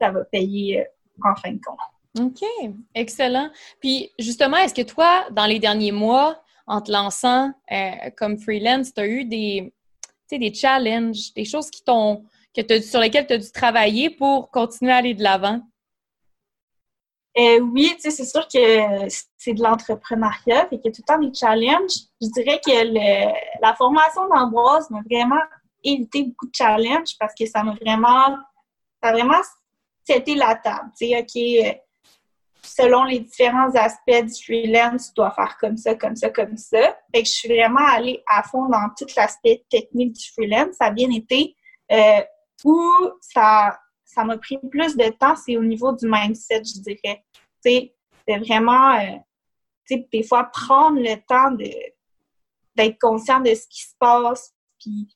Ça 0.00 0.10
va 0.10 0.24
payer 0.24 0.80
euh, 0.80 0.84
en 1.24 1.34
fin 1.36 1.52
de 1.52 1.60
compte. 1.64 1.78
OK, 2.18 2.42
excellent. 2.94 3.50
Puis 3.80 4.10
justement, 4.18 4.56
est-ce 4.56 4.74
que 4.74 4.82
toi, 4.82 5.26
dans 5.30 5.46
les 5.46 5.58
derniers 5.58 5.92
mois, 5.92 6.42
en 6.66 6.80
te 6.80 6.90
lançant 6.90 7.52
euh, 7.70 8.10
comme 8.16 8.38
freelance, 8.38 8.92
tu 8.92 9.00
as 9.00 9.06
eu 9.06 9.24
des, 9.24 9.72
des 10.30 10.52
challenges, 10.52 11.32
des 11.34 11.44
choses 11.44 11.70
qui 11.70 11.82
t'ont 11.82 12.24
sur 12.82 13.00
lesquels 13.00 13.26
tu 13.26 13.34
as 13.34 13.38
dû 13.38 13.50
travailler 13.52 14.10
pour 14.10 14.50
continuer 14.50 14.92
à 14.92 14.96
aller 14.96 15.14
de 15.14 15.22
l'avant? 15.22 15.60
Euh, 17.38 17.60
oui, 17.60 17.94
c'est 17.98 18.10
sûr 18.10 18.48
que 18.48 19.08
c'est 19.36 19.52
de 19.52 19.62
l'entrepreneuriat, 19.62 20.68
et 20.72 20.80
qu'il 20.80 20.86
y 20.86 20.88
a 20.88 20.92
tout 20.92 21.02
le 21.06 21.14
temps 21.14 21.18
des 21.18 21.34
challenges. 21.34 21.92
Je 22.20 22.28
dirais 22.28 22.58
que 22.64 23.60
la 23.60 23.74
formation 23.74 24.26
d'Ambroise 24.28 24.88
m'a 24.90 25.02
vraiment 25.08 25.42
évité 25.84 26.24
beaucoup 26.24 26.46
de 26.46 26.54
challenges 26.54 27.16
parce 27.18 27.34
que 27.38 27.44
ça 27.44 27.62
m'a 27.62 27.72
vraiment, 27.72 28.38
ça 29.02 29.10
a 29.10 29.12
vraiment 29.12 29.42
c'était 30.06 30.34
la 30.34 30.54
table. 30.54 30.90
Tu 30.98 31.08
sais, 31.08 31.18
OK, 31.18 31.36
euh, 31.36 31.78
selon 32.66 33.04
les 33.04 33.20
différents 33.20 33.70
aspects 33.74 34.24
du 34.24 34.44
freelance, 34.44 35.08
tu 35.08 35.14
dois 35.16 35.30
faire 35.30 35.56
comme 35.58 35.76
ça, 35.76 35.94
comme 35.94 36.16
ça, 36.16 36.30
comme 36.30 36.56
ça. 36.56 36.92
Que 37.12 37.20
je 37.20 37.30
suis 37.30 37.48
vraiment 37.48 37.86
allée 37.86 38.22
à 38.26 38.42
fond 38.42 38.68
dans 38.68 38.88
tout 38.96 39.06
l'aspect 39.16 39.64
technique 39.70 40.14
du 40.14 40.30
freelance. 40.32 40.76
Ça 40.76 40.86
a 40.86 40.90
bien 40.90 41.10
été. 41.10 41.56
Euh, 41.92 42.20
où 42.64 42.82
ça 43.20 43.78
ça 44.16 44.24
m'a 44.24 44.38
pris 44.38 44.58
plus 44.70 44.96
de 44.96 45.10
temps, 45.10 45.36
c'est 45.36 45.58
au 45.58 45.62
niveau 45.62 45.92
du 45.92 46.06
mindset, 46.08 46.62
je 46.64 46.80
dirais. 46.80 47.22
C'est 47.60 47.92
vraiment, 48.26 48.94
euh, 48.98 49.18
tu 49.86 49.96
sais, 49.96 50.08
des 50.10 50.22
fois, 50.22 50.44
prendre 50.44 50.98
le 50.98 51.16
temps 51.26 51.50
d'être 52.74 52.98
conscient 52.98 53.40
de 53.40 53.54
ce 53.54 53.66
qui 53.68 53.82
se 53.82 53.94
passe, 53.98 54.54
puis, 54.80 55.08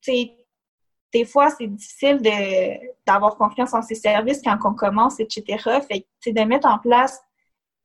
tu 0.00 0.12
sais, 0.12 0.41
des 1.12 1.24
fois, 1.24 1.50
c'est 1.50 1.66
difficile 1.66 2.20
d'avoir 3.06 3.36
confiance 3.36 3.74
en 3.74 3.82
ses 3.82 3.94
services 3.94 4.40
quand 4.42 4.56
on 4.64 4.74
commence, 4.74 5.20
etc. 5.20 5.44
Fait 5.86 6.06
que, 6.24 6.30
de 6.30 6.40
mettre 6.44 6.66
en 6.66 6.78
place 6.78 7.20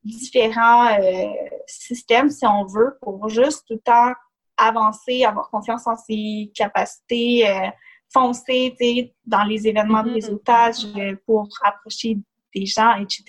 différents 0.03 0.97
euh, 0.97 1.27
systèmes, 1.65 2.29
si 2.29 2.45
on 2.45 2.65
veut, 2.65 2.97
pour 3.01 3.27
juste 3.27 3.65
tout 3.67 3.73
le 3.73 3.79
temps 3.79 4.13
avancer, 4.55 5.25
avoir 5.25 5.49
confiance 5.49 5.85
en 5.87 5.95
ses 5.97 6.51
capacités, 6.55 7.47
euh, 7.47 7.67
foncer, 8.11 9.13
dans 9.25 9.43
les 9.43 9.67
événements 9.67 10.03
de 10.03 10.09
mm-hmm. 10.09 10.13
réseautage 10.13 10.85
euh, 10.97 11.15
pour 11.25 11.49
approcher 11.63 12.17
des 12.55 12.65
gens, 12.65 12.95
etc. 12.95 13.23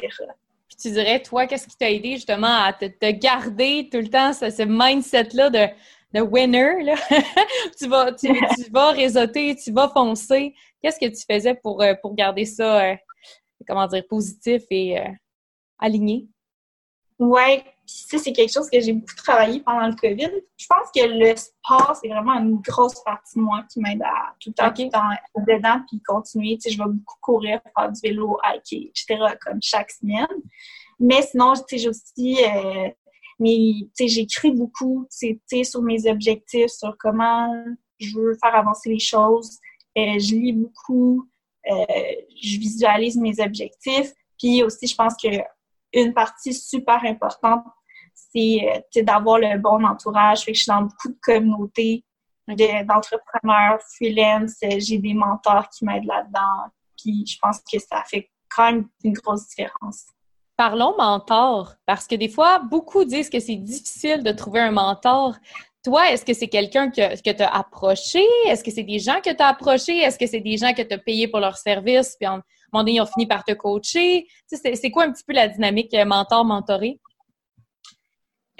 Puis 0.68 0.76
tu 0.80 0.90
dirais, 0.92 1.20
toi, 1.20 1.46
qu'est-ce 1.46 1.66
qui 1.66 1.76
t'a 1.76 1.90
aidé 1.90 2.12
justement 2.12 2.62
à 2.62 2.72
te, 2.72 3.10
garder 3.10 3.88
tout 3.90 3.98
le 3.98 4.08
temps 4.08 4.32
ce, 4.32 4.48
ce 4.48 4.62
mindset-là 4.62 5.50
de 5.50 5.66
de 6.12 6.20
winner, 6.20 6.82
là. 6.82 6.94
tu, 7.78 7.88
vas, 7.88 8.12
tu, 8.12 8.28
vas 8.70 8.90
réseauter, 8.90 9.56
tu 9.56 9.72
vas 9.72 9.88
foncer. 9.88 10.54
Qu'est-ce 10.82 10.98
que 10.98 11.06
tu 11.06 11.24
faisais 11.30 11.54
pour, 11.54 11.82
euh, 11.82 11.94
pour 12.00 12.14
garder 12.14 12.44
ça, 12.44 12.92
euh, 12.92 12.96
comment 13.66 13.86
dire, 13.86 14.04
positif 14.08 14.62
et 14.70 14.98
euh, 14.98 15.08
aligné? 15.78 16.28
Ouais, 17.18 17.64
ça, 17.84 18.16
c'est 18.18 18.32
quelque 18.32 18.52
chose 18.52 18.70
que 18.70 18.80
j'ai 18.80 18.92
beaucoup 18.92 19.14
travaillé 19.16 19.60
pendant 19.60 19.88
le 19.88 19.94
COVID. 19.94 20.30
Je 20.56 20.66
pense 20.68 20.88
que 20.94 21.04
le 21.04 21.34
sport, 21.36 21.96
c'est 22.00 22.08
vraiment 22.08 22.34
une 22.34 22.60
grosse 22.60 23.02
partie 23.02 23.36
de 23.36 23.42
moi 23.42 23.64
qui 23.70 23.80
m'aide 23.80 24.02
à 24.02 24.34
tout 24.38 24.50
le 24.50 24.54
temps, 24.54 24.72
tout 24.72 24.84
le 24.84 24.90
temps 24.90 25.44
dedans 25.46 25.80
puis 25.88 26.00
continuer. 26.02 26.56
Tu 26.58 26.70
sais, 26.70 26.76
je 26.76 26.78
vais 26.78 26.88
beaucoup 26.88 27.18
courir, 27.20 27.60
faire 27.76 27.90
du 27.90 28.00
vélo, 28.00 28.38
hiker, 28.44 28.88
etc., 28.88 29.34
comme 29.44 29.58
chaque 29.60 29.90
semaine. 29.90 30.26
Mais 31.00 31.22
sinon, 31.22 31.54
tu 31.54 31.62
sais, 31.70 31.78
j'ai 31.78 31.88
aussi 31.88 32.38
mais 33.38 33.88
j'écris 33.98 34.50
beaucoup 34.50 35.06
sur 35.10 35.82
mes 35.82 36.10
objectifs, 36.10 36.70
sur 36.70 36.96
comment 36.98 37.52
je 37.98 38.16
veux 38.16 38.36
faire 38.42 38.54
avancer 38.54 38.90
les 38.90 38.98
choses. 38.98 39.58
Euh, 39.96 40.18
je 40.18 40.34
lis 40.34 40.52
beaucoup, 40.52 41.28
euh, 41.70 41.84
je 42.42 42.58
visualise 42.58 43.16
mes 43.16 43.40
objectifs. 43.40 44.12
Puis 44.38 44.62
aussi, 44.62 44.86
je 44.86 44.94
pense 44.94 45.14
que 45.16 45.28
une 45.92 46.12
partie 46.12 46.52
super 46.52 47.02
importante, 47.04 47.64
c'est 48.14 48.82
euh, 48.96 49.02
d'avoir 49.02 49.38
le 49.38 49.58
bon 49.58 49.84
entourage. 49.84 50.44
Fait 50.44 50.52
que 50.52 50.58
je 50.58 50.62
suis 50.62 50.70
dans 50.70 50.82
beaucoup 50.82 51.08
de 51.08 51.18
communautés 51.20 52.04
d'entrepreneurs, 52.48 53.78
freelance. 53.96 54.56
J'ai 54.78 54.98
des 54.98 55.14
mentors 55.14 55.68
qui 55.68 55.84
m'aident 55.84 56.06
là-dedans. 56.06 56.72
Puis 56.96 57.24
je 57.26 57.38
pense 57.38 57.60
que 57.60 57.78
ça 57.78 58.02
fait 58.04 58.30
quand 58.48 58.72
même 58.72 58.88
une 59.04 59.12
grosse 59.12 59.48
différence. 59.48 60.06
Parlons 60.58 60.96
mentor, 60.98 61.74
parce 61.86 62.08
que 62.08 62.16
des 62.16 62.28
fois, 62.28 62.58
beaucoup 62.58 63.04
disent 63.04 63.30
que 63.30 63.38
c'est 63.38 63.54
difficile 63.54 64.24
de 64.24 64.32
trouver 64.32 64.58
un 64.58 64.72
mentor. 64.72 65.36
Toi, 65.84 66.10
est-ce 66.10 66.24
que 66.24 66.34
c'est 66.34 66.48
quelqu'un 66.48 66.90
que, 66.90 67.14
que 67.22 67.30
tu 67.30 67.42
as 67.44 67.54
approché? 67.54 68.24
Est-ce 68.44 68.64
que 68.64 68.72
c'est 68.72 68.82
des 68.82 68.98
gens 68.98 69.20
que 69.24 69.30
tu 69.30 69.40
as 69.40 69.46
approchés? 69.46 69.98
Est-ce 69.98 70.18
que 70.18 70.26
c'est 70.26 70.40
des 70.40 70.56
gens 70.56 70.74
que 70.74 70.82
tu 70.82 70.92
as 70.92 70.98
payés 70.98 71.28
pour 71.28 71.38
leur 71.38 71.56
service, 71.56 72.16
puis 72.18 72.26
à 72.26 72.32
un 72.32 72.42
moment 72.72 72.82
donné, 72.82 72.94
ils 72.94 73.00
ont 73.00 73.06
fini 73.06 73.24
par 73.24 73.44
te 73.44 73.52
coacher? 73.52 74.26
c'est 74.48 74.90
quoi 74.90 75.04
un 75.04 75.12
petit 75.12 75.22
peu 75.22 75.32
la 75.32 75.46
dynamique 75.46 75.94
euh, 75.94 76.04
mentor-mentoré? 76.04 76.98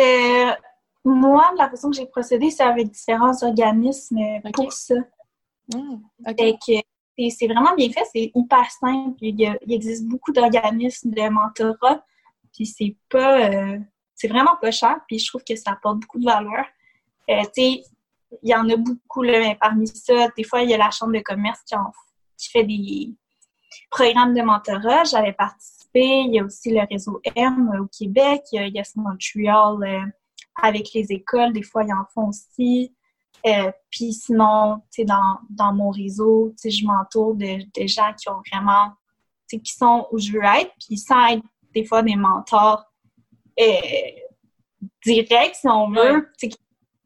Euh, 0.00 0.52
moi, 1.04 1.50
la 1.58 1.68
façon 1.68 1.90
que 1.90 1.96
j'ai 1.96 2.06
procédé, 2.06 2.50
c'est 2.50 2.62
avec 2.62 2.92
différents 2.92 3.42
organismes 3.42 4.20
pour 4.54 4.72
ça. 4.72 4.94
Mmh, 5.74 5.96
c'est 7.30 7.46
vraiment 7.46 7.74
bien 7.74 7.90
fait, 7.90 8.04
c'est 8.12 8.30
hyper 8.34 8.70
simple. 8.70 9.16
Il, 9.20 9.58
existe 9.68 10.06
beaucoup 10.06 10.32
d'organismes 10.32 11.10
de 11.10 11.28
mentorat, 11.28 12.04
puis 12.52 12.66
c'est 12.66 12.96
pas... 13.08 13.50
Euh, 13.50 13.78
c'est 14.14 14.28
vraiment 14.28 14.56
pas 14.60 14.72
cher, 14.72 14.98
puis 15.06 15.20
je 15.20 15.28
trouve 15.28 15.44
que 15.44 15.54
ça 15.54 15.72
apporte 15.72 16.00
beaucoup 16.00 16.18
de 16.18 16.24
valeur. 16.24 16.64
Euh, 17.30 17.42
tu 17.54 17.62
sais, 17.62 17.82
il 18.42 18.50
y 18.50 18.54
en 18.54 18.68
a 18.68 18.76
beaucoup, 18.76 19.22
là, 19.22 19.38
mais 19.38 19.56
parmi 19.60 19.86
ça, 19.86 20.28
des 20.36 20.42
fois, 20.42 20.62
il 20.62 20.70
y 20.70 20.74
a 20.74 20.76
la 20.76 20.90
Chambre 20.90 21.12
de 21.12 21.20
commerce 21.20 21.60
qui, 21.64 21.76
qui 22.36 22.50
fait 22.50 22.64
des 22.64 23.14
programmes 23.90 24.34
de 24.34 24.42
mentorat. 24.42 25.04
J'avais 25.04 25.32
participé. 25.32 26.00
Il 26.26 26.34
y 26.34 26.40
a 26.40 26.44
aussi 26.44 26.70
le 26.70 26.80
réseau 26.90 27.20
M 27.36 27.70
au 27.80 27.86
Québec. 27.86 28.42
Il 28.52 28.56
y 28.56 28.58
a 28.58 28.66
Yes 28.66 28.96
Montreal 28.96 29.76
euh, 29.82 30.06
avec 30.62 30.92
les 30.94 31.12
écoles. 31.12 31.52
Des 31.52 31.62
fois, 31.62 31.84
ils 31.84 31.92
en 31.92 32.04
font 32.12 32.28
aussi. 32.28 32.92
Euh, 33.48 33.70
puis 33.90 34.12
sinon, 34.12 34.76
tu 34.92 35.02
sais, 35.02 35.04
dans, 35.04 35.38
dans 35.50 35.72
mon 35.72 35.90
réseau, 35.90 36.50
tu 36.50 36.70
sais, 36.70 36.70
je 36.70 36.84
m'entoure 36.84 37.34
de, 37.34 37.58
gens 37.86 38.12
qui 38.14 38.28
ont 38.28 38.42
vraiment, 38.50 38.90
tu 39.48 39.56
sais, 39.56 39.62
qui 39.62 39.72
sont 39.72 40.06
où 40.12 40.18
je 40.18 40.32
veux 40.32 40.44
être, 40.44 40.72
puis 40.86 40.96
sans 40.98 41.26
être 41.28 41.42
des 41.74 41.84
fois 41.84 42.02
des 42.02 42.16
mentors 42.16 42.84
euh, 43.60 43.64
directs, 45.04 45.56
si 45.56 45.68
on 45.68 45.90
veut, 45.90 46.28
tu 46.38 46.50
sais, 46.50 46.56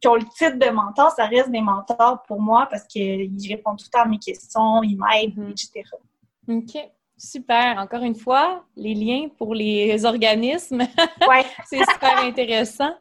qui 0.00 0.08
ont 0.08 0.16
le 0.16 0.24
titre 0.24 0.58
de 0.58 0.70
mentor, 0.70 1.12
ça 1.12 1.26
reste 1.26 1.50
des 1.50 1.60
mentors 1.60 2.22
pour 2.26 2.40
moi 2.40 2.66
parce 2.68 2.84
qu'ils 2.84 3.30
répondent 3.48 3.78
tout 3.78 3.86
le 3.86 3.90
temps 3.90 4.04
à 4.04 4.08
mes 4.08 4.18
questions, 4.18 4.82
ils 4.82 4.96
m'aident, 4.96 5.36
mm-hmm. 5.36 5.50
etc. 5.50 5.84
OK. 6.48 6.90
Super. 7.16 7.78
Encore 7.78 8.02
une 8.02 8.16
fois, 8.16 8.64
les 8.74 8.94
liens 8.94 9.28
pour 9.38 9.54
les 9.54 10.04
organismes. 10.04 10.80
Ouais. 11.28 11.44
c'est 11.66 11.78
super 11.78 12.18
intéressant. 12.18 12.92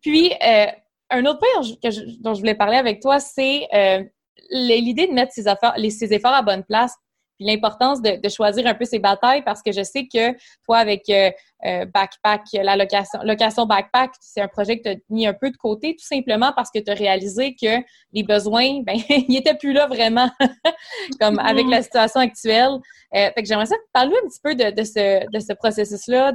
Puis, 0.00 0.32
euh, 0.32 0.66
un 1.10 1.24
autre 1.26 1.38
point 1.38 1.90
dont 2.20 2.34
je 2.34 2.40
voulais 2.40 2.54
parler 2.54 2.76
avec 2.76 3.00
toi, 3.00 3.20
c'est 3.20 3.66
euh, 3.74 4.02
l'idée 4.50 5.06
de 5.06 5.12
mettre 5.12 5.32
ses, 5.32 5.48
affaires, 5.48 5.74
les, 5.76 5.90
ses 5.90 6.12
efforts 6.12 6.34
à 6.34 6.42
bonne 6.42 6.64
place, 6.64 6.94
puis 7.36 7.46
l'importance 7.46 8.00
de, 8.00 8.28
choisir 8.28 8.66
un 8.66 8.74
peu 8.74 8.84
ses 8.84 9.00
batailles, 9.00 9.42
parce 9.42 9.60
que 9.60 9.72
je 9.72 9.82
sais 9.82 10.06
que 10.06 10.32
toi, 10.64 10.78
avec 10.78 11.08
euh, 11.10 11.30
euh, 11.66 11.84
Backpack, 11.86 12.42
la 12.52 12.76
location, 12.76 13.18
location 13.24 13.66
Backpack, 13.66 14.12
c'est 14.20 14.40
un 14.40 14.46
projet 14.46 14.78
que 14.78 14.82
tu 14.84 14.88
as 14.90 14.94
mis 15.08 15.26
un 15.26 15.32
peu 15.34 15.50
de 15.50 15.56
côté, 15.56 15.96
tout 15.96 16.06
simplement 16.06 16.52
parce 16.54 16.70
que 16.70 16.78
tu 16.78 16.90
as 16.90 16.94
réalisé 16.94 17.56
que 17.60 17.82
les 18.12 18.22
besoins, 18.22 18.82
ben, 18.82 18.94
ils 19.08 19.26
n'étaient 19.28 19.56
plus 19.56 19.72
là 19.72 19.88
vraiment, 19.88 20.30
comme 21.20 21.40
avec 21.40 21.66
la 21.68 21.82
situation 21.82 22.20
actuelle. 22.20 22.78
fait 23.12 23.34
que 23.36 23.46
j'aimerais 23.46 23.66
ça 23.66 23.76
parler 23.92 24.14
un 24.24 24.28
petit 24.28 24.40
peu 24.40 24.54
de, 24.54 24.84
ce, 24.84 25.28
de 25.28 25.40
ce 25.40 25.52
processus-là, 25.54 26.32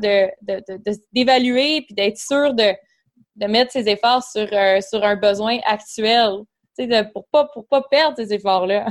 d'évaluer, 1.14 1.80
de, 1.80 1.86
puis 1.86 1.96
d'être 1.96 2.18
sûr 2.18 2.54
de 2.54 2.74
de 3.40 3.48
mettre 3.48 3.72
ses 3.72 3.88
efforts 3.88 4.24
sur, 4.24 4.48
euh, 4.52 4.82
sur 4.82 5.04
un 5.04 5.16
besoin 5.16 5.60
actuel, 5.66 6.44
de, 6.78 7.12
pour 7.12 7.28
pas 7.28 7.46
pour 7.46 7.68
pas 7.68 7.82
perdre 7.82 8.18
ces 8.18 8.34
efforts-là. 8.34 8.88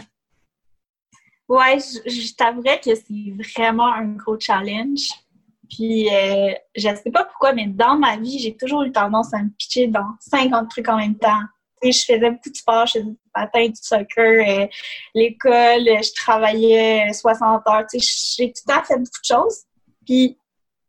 Ouais, 1.49 1.79
je, 1.79 2.35
t'avouerais 2.35 2.79
que 2.79 2.95
c'est 2.95 3.33
vraiment 3.55 3.91
un 3.91 4.09
gros 4.09 4.39
challenge. 4.39 5.09
Puis, 5.71 6.09
euh, 6.15 6.53
je 6.77 6.89
sais 6.95 7.11
pas 7.11 7.25
pourquoi, 7.25 7.55
mais 7.55 7.67
dans 7.67 7.97
ma 7.97 8.19
vie, 8.19 8.39
j'ai 8.39 8.55
toujours 8.55 8.83
eu 8.83 8.93
tendance 8.93 9.33
à 9.33 9.39
me 9.39 9.49
pitcher 9.59 9.87
dans 9.87 10.15
50 10.21 10.69
trucs 10.69 10.89
en 10.89 10.99
même 10.99 11.17
temps. 11.17 11.41
je 11.83 11.91
faisais 11.91 12.31
beaucoup 12.31 12.51
de 12.51 12.57
sport, 12.57 12.87
je 12.87 12.93
faisais 12.93 13.05
du 13.05 13.19
patin, 13.33 13.69
du 13.69 13.81
soccer, 13.81 14.47
euh, 14.47 14.67
l'école, 15.15 15.85
je 15.87 16.15
travaillais 16.15 17.11
60 17.13 17.63
heures. 17.67 17.87
J'ai 17.95 18.53
tout 18.53 18.71
à 18.71 18.83
fait 18.83 18.97
beaucoup 18.97 19.21
de 19.23 19.35
choses. 19.35 19.63
Puis, 20.05 20.39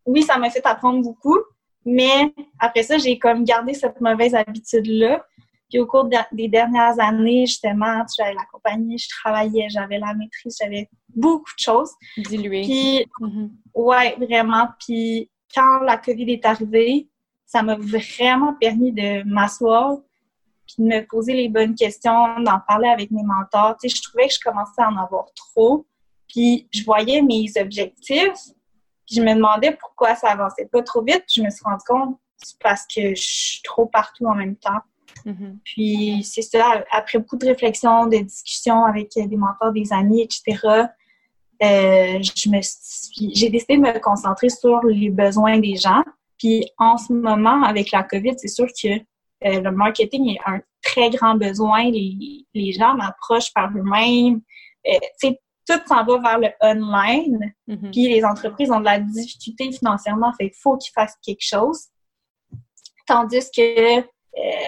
oui, 0.06 0.24
ça 0.24 0.38
m'a 0.38 0.50
fait 0.50 0.65
apprendre 0.65 1.02
beaucoup, 1.02 1.38
mais 1.86 2.34
après 2.60 2.84
ça, 2.84 2.98
j'ai 2.98 3.18
comme 3.18 3.44
gardé 3.44 3.74
cette 3.74 4.00
mauvaise 4.02 4.36
habitude-là. 4.36 5.24
Puis 5.70 5.80
au 5.80 5.86
cours 5.86 6.10
des 6.32 6.48
dernières 6.48 7.00
années, 7.00 7.46
justement, 7.46 8.04
j'avais 8.18 8.34
la 8.34 8.46
compagnie, 8.52 8.98
je 8.98 9.08
travaillais, 9.22 9.68
j'avais 9.70 10.00
la 10.00 10.13
maîtrise, 10.15 10.58
j'avais 10.60 10.89
beaucoup 11.15 11.52
de 11.58 11.63
choses. 11.63 11.92
Dilué. 12.18 12.62
Puis, 12.63 13.06
mm-hmm. 13.22 13.50
ouais, 13.76 14.15
vraiment. 14.20 14.68
Puis 14.80 15.30
quand 15.54 15.80
la 15.82 15.98
COVID 15.98 16.32
est 16.32 16.46
arrivée, 16.46 17.08
ça 17.46 17.62
m'a 17.62 17.76
vraiment 17.76 18.54
permis 18.56 18.92
de 18.92 19.24
m'asseoir 19.24 19.98
puis 20.68 20.84
de 20.84 20.88
me 20.88 21.06
poser 21.08 21.34
les 21.34 21.50
bonnes 21.50 21.74
questions, 21.74 22.39
d'en 22.42 22.60
parler 22.68 22.89
avec 22.89 23.10
mes 23.10 23.24
mentors. 23.24 23.76
Tu 23.82 23.89
sais, 23.89 23.96
je 23.96 24.04
trouvais 24.04 24.28
que 24.28 24.34
je 24.36 24.39
commençais 24.39 24.82
à 24.82 24.89
en 24.89 24.98
avoir 24.98 25.26
trop. 25.34 25.88
Puis 26.28 26.68
je 26.72 26.84
voyais 26.84 27.22
mes 27.24 27.48
objectifs, 27.60 28.54
je 29.12 29.22
me 29.22 29.34
demandais 29.34 29.72
pourquoi 29.80 30.15
ça 30.15 30.30
avançait 30.30 30.67
pas 30.72 30.82
trop 30.84 31.04
vite. 31.04 31.24
je 31.34 31.41
me 31.41 31.50
suis 31.50 31.63
rendu 31.63 31.84
compte 31.88 32.19
c'est 32.43 32.58
parce 32.60 32.84
que 32.84 33.10
je 33.10 33.22
suis 33.22 33.62
trop 33.63 33.86
partout 33.86 34.26
en 34.26 34.36
même 34.36 34.56
temps. 34.56 34.80
Mm-hmm. 35.26 35.58
Puis 35.63 36.24
c'est 36.24 36.41
ça, 36.41 36.84
après 36.91 37.19
beaucoup 37.19 37.38
de 37.38 37.48
réflexions, 37.48 38.08
de 38.08 38.17
discussions 38.17 38.86
avec 38.86 39.10
des 39.15 39.36
mentors, 39.36 39.72
des 39.74 39.91
amis, 39.91 40.22
etc., 40.22 40.88
euh, 41.62 42.19
j'ai 42.22 43.50
décidé 43.50 43.76
de 43.76 43.82
me 43.82 44.00
concentrer 44.00 44.48
sur 44.48 44.82
les 44.86 45.10
besoins 45.10 45.60
des 45.60 45.76
gens. 45.76 46.04
Puis 46.38 46.65
en 46.78 46.98
ce 46.98 47.12
moment, 47.12 47.63
avec 47.63 47.91
la 47.91 48.04
COVID, 48.04 48.36
c'est 48.38 48.48
sûr 48.48 48.67
que 48.67 48.88
euh, 49.45 49.62
le 49.62 49.72
marketing 49.72 50.36
est 50.36 50.39
un 50.45 50.62
très 50.82 51.10
grand 51.10 51.36
besoin. 51.36 51.84
Les, 51.91 52.45
les 52.54 52.72
gens 52.72 52.95
m'approchent 52.95 53.54
par 53.54 53.69
eux-mêmes. 53.76 54.39
Euh, 54.88 55.32
tout 55.77 55.88
s'en 55.88 56.03
va 56.03 56.17
vers 56.19 56.39
le 56.39 56.49
online. 56.62 57.53
Mhm. 57.67 57.91
Puis 57.91 58.08
les 58.08 58.23
entreprises 58.23 58.71
ont 58.71 58.79
de 58.79 58.86
la 58.86 58.99
difficulté 58.99 59.71
financièrement, 59.71 60.34
fait 60.34 60.49
qu'il 60.49 60.60
faut 60.60 60.77
qu'ils 60.77 60.93
fassent 60.93 61.17
quelque 61.23 61.43
chose. 61.43 61.86
Tandis 63.05 63.49
que 63.55 63.99
euh, 63.99 64.03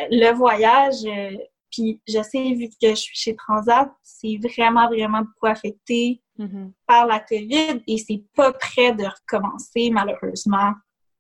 le 0.10 0.34
voyage, 0.34 1.06
euh, 1.06 1.38
puis 1.72 2.02
je 2.08 2.22
sais, 2.22 2.54
vu 2.54 2.68
que 2.70 2.90
je 2.90 2.96
suis 2.96 3.16
chez 3.16 3.36
Transat, 3.36 3.90
c'est 4.02 4.38
vraiment, 4.38 4.88
vraiment 4.88 5.22
beaucoup 5.22 5.48
affecté 5.48 6.22
Mhm. 6.42 6.74
par 6.88 7.06
la 7.06 7.20
COVID 7.20 7.84
et 7.86 7.98
c'est 7.98 8.24
pas 8.36 8.52
prêt 8.54 8.94
de 8.94 9.06
recommencer, 9.06 9.90
malheureusement, 9.92 10.74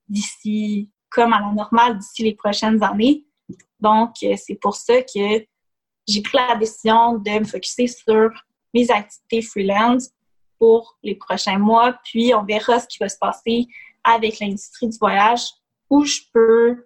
d'ici, 0.07 0.89
comme 1.09 1.33
à 1.33 1.39
la 1.39 1.51
normale, 1.51 1.97
d'ici 1.97 2.23
les 2.23 2.33
prochaines 2.33 2.81
années. 2.83 3.25
Donc, 3.79 4.11
euh, 4.23 4.35
c'est 4.35 4.55
pour 4.55 4.75
ça 4.75 5.01
que 5.01 5.45
j'ai 6.07 6.21
pris 6.21 6.37
la 6.37 6.55
décision 6.55 7.17
de 7.17 7.39
me 7.39 7.43
focuser 7.43 7.87
sur 7.87 8.31
mes 8.73 8.89
activités 8.91 9.41
freelance 9.41 10.10
pour 10.60 10.97
les 11.03 11.15
prochains 11.15 11.57
mois, 11.57 11.95
puis 12.03 12.34
on 12.36 12.43
verra 12.43 12.79
ce 12.79 12.88
qui 12.88 12.97
va 12.99 13.10
se 13.10 13.17
passer 13.17 13.67
avec 14.03 14.39
l'industrie 14.39 14.89
du 14.89 14.97
voyage 14.97 15.41
où 15.89 16.05
je 16.05 16.19
peux 16.34 16.86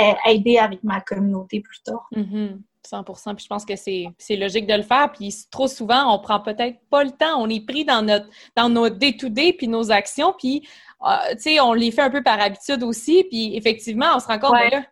euh, 0.00 0.12
aider 0.26 0.58
avec 0.58 0.82
ma 0.84 1.00
communauté 1.00 1.60
plus 1.60 1.82
tard. 1.82 2.06
Mhm. 2.14 2.62
100 2.88 3.04
Puis 3.34 3.44
je 3.44 3.48
pense 3.48 3.64
que 3.64 3.76
c'est 3.76 4.36
logique 4.36 4.66
de 4.66 4.74
le 4.74 4.82
faire. 4.82 5.12
Puis 5.12 5.34
trop 5.50 5.66
souvent, 5.66 6.14
on 6.14 6.18
prend 6.20 6.40
peut-être 6.40 6.78
pas 6.90 7.04
le 7.04 7.10
temps. 7.10 7.40
On 7.40 7.48
est 7.48 7.64
pris 7.64 7.84
dans 7.84 8.02
notre 8.02 8.26
dans 8.56 8.68
nos 8.68 8.88
day-to-day 8.88 9.52
puis 9.52 9.68
nos 9.68 9.90
actions. 9.90 10.34
Puis, 10.38 10.66
euh, 11.06 11.32
tu 11.32 11.40
sais, 11.40 11.60
on 11.60 11.72
les 11.72 11.90
fait 11.90 12.02
un 12.02 12.10
peu 12.10 12.22
par 12.22 12.40
habitude 12.40 12.82
aussi. 12.82 13.24
Puis 13.24 13.56
effectivement, 13.56 14.12
on 14.16 14.20
se 14.20 14.26
rend 14.26 14.38
compte 14.38 14.52
Ouais. 14.52 14.70
là, 14.70 14.84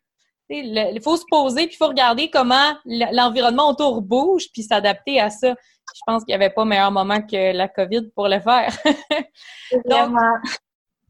il 0.49 1.01
faut 1.03 1.17
se 1.17 1.25
poser 1.29 1.67
puis 1.67 1.75
il 1.75 1.79
faut 1.79 1.89
regarder 1.89 2.31
comment 2.31 2.75
l'environnement 2.85 3.71
autour 3.71 4.03
bouge 4.03 4.47
puis 4.53 4.63
s'adapter 4.63 5.21
à 5.21 5.31
ça. 5.31 5.55
Je 5.95 6.01
pense 6.07 6.25
qu'il 6.25 6.37
n'y 6.37 6.43
avait 6.43 6.53
pas 6.53 6.65
meilleur 6.65 6.91
moment 6.91 7.21
que 7.21 7.53
la 7.53 7.69
COVID 7.69 8.11
pour 8.15 8.29
le 8.29 8.41
faire. 8.41 8.77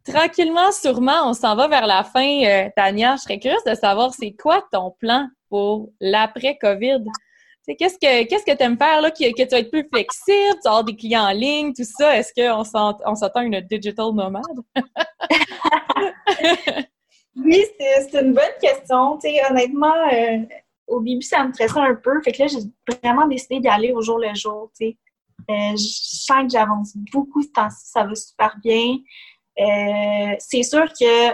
Tranquillement, 0.04 0.70
sûrement, 0.70 1.28
on 1.28 1.32
s'en 1.32 1.56
va 1.56 1.66
vers 1.66 1.86
la 1.86 2.04
fin. 2.04 2.44
Euh, 2.44 2.68
Tania, 2.76 3.16
je 3.16 3.22
serais 3.22 3.40
curieuse 3.40 3.64
de 3.66 3.74
savoir 3.74 4.14
c'est 4.14 4.32
quoi 4.32 4.64
ton 4.70 4.94
plan 5.00 5.26
pour 5.48 5.90
l'après-COVID? 6.00 7.02
Tu 7.66 7.74
Qu'est-ce 7.74 7.98
que 7.98 8.28
qu'est-ce 8.28 8.44
que 8.44 8.56
tu 8.56 8.62
aimes 8.62 8.78
faire 8.78 9.00
là, 9.00 9.10
que, 9.10 9.32
que 9.32 9.42
tu 9.42 9.48
vas 9.48 9.58
être 9.58 9.72
plus 9.72 9.88
flexible, 9.92 10.54
tu 10.54 10.60
vas 10.64 10.70
avoir 10.70 10.84
des 10.84 10.94
clients 10.94 11.24
en 11.24 11.32
ligne, 11.32 11.72
tout 11.72 11.82
ça? 11.82 12.16
Est-ce 12.16 12.32
qu'on 12.32 13.14
s'attend 13.16 13.40
à 13.40 13.44
une 13.44 13.60
digital 13.62 14.12
nomade? 14.12 14.44
Oui, 17.36 17.64
c'est 17.78 18.20
une 18.22 18.32
bonne 18.32 18.44
question. 18.60 19.18
Honnêtement, 19.50 19.94
euh, 20.12 20.38
au 20.86 21.00
début, 21.00 21.22
ça 21.22 21.44
me 21.44 21.52
stressait 21.52 21.78
un 21.78 21.94
peu. 21.94 22.20
Fait 22.22 22.32
que 22.32 22.42
là, 22.42 22.48
j'ai 22.48 22.98
vraiment 23.02 23.26
décidé 23.26 23.60
d'y 23.60 23.68
aller 23.68 23.92
au 23.92 24.00
jour 24.00 24.18
le 24.18 24.34
jour. 24.34 24.70
Euh, 24.80 24.92
je 25.48 25.76
sens 25.76 26.42
que 26.44 26.48
j'avance 26.50 26.96
beaucoup 27.12 27.42
ce 27.42 27.48
temps-ci, 27.48 27.90
ça 27.90 28.04
va 28.04 28.14
super 28.14 28.56
bien. 28.62 28.96
Euh, 29.58 30.34
c'est 30.38 30.62
sûr 30.62 30.86
que, 30.98 31.32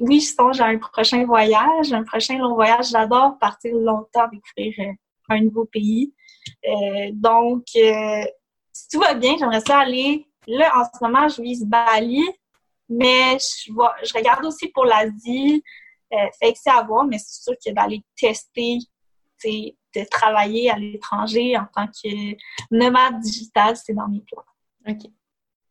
oui, 0.00 0.20
je 0.20 0.34
songe 0.34 0.60
à 0.60 0.66
un 0.66 0.78
prochain 0.78 1.24
voyage, 1.24 1.92
un 1.92 2.04
prochain 2.04 2.38
long 2.38 2.54
voyage. 2.54 2.90
J'adore 2.90 3.36
partir 3.38 3.74
longtemps, 3.74 4.28
découvrir 4.32 4.94
un 5.28 5.40
nouveau 5.40 5.64
pays. 5.64 6.14
Donc, 7.12 7.64
si 7.72 8.88
tout 8.90 9.00
va 9.00 9.14
bien, 9.14 9.36
j'aimerais 9.38 9.60
ça 9.60 9.80
aller. 9.80 10.26
Là, 10.46 10.70
en 10.76 10.84
ce 10.84 11.04
moment, 11.04 11.28
je 11.28 11.42
vise 11.42 11.64
Bali, 11.66 12.22
mais 12.88 13.38
je, 13.38 13.72
vois, 13.72 13.94
je 14.02 14.12
regarde 14.14 14.44
aussi 14.44 14.68
pour 14.68 14.84
l'Asie. 14.84 15.62
Euh, 16.12 16.16
fait 16.40 16.52
que 16.52 16.58
c'est 16.62 16.70
à 16.70 16.82
voir, 16.82 17.04
mais 17.04 17.18
c'est 17.18 17.42
sûr 17.42 17.54
que 17.64 17.72
d'aller 17.72 18.02
tester, 18.16 18.78
de 19.44 20.04
travailler 20.10 20.70
à 20.70 20.78
l'étranger 20.78 21.56
en 21.56 21.66
tant 21.74 21.86
que 21.86 22.36
nomade 22.70 23.20
digital, 23.20 23.76
c'est 23.76 23.92
dans 23.92 24.08
mes 24.08 24.20
plans. 24.20 24.44
OK. 24.88 25.10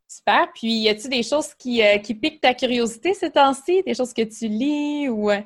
Super. 0.07 0.51
Puis, 0.53 0.71
y 0.81 0.89
a-t-il 0.89 1.09
des 1.09 1.23
choses 1.23 1.53
qui, 1.55 1.81
euh, 1.81 1.97
qui 1.97 2.13
piquent 2.15 2.41
ta 2.41 2.53
curiosité 2.53 3.13
ces 3.13 3.31
temps-ci? 3.31 3.83
Des 3.83 3.93
choses 3.93 4.13
que 4.13 4.21
tu 4.21 4.47
lis 4.47 5.09
ou, 5.09 5.31
euh, 5.31 5.41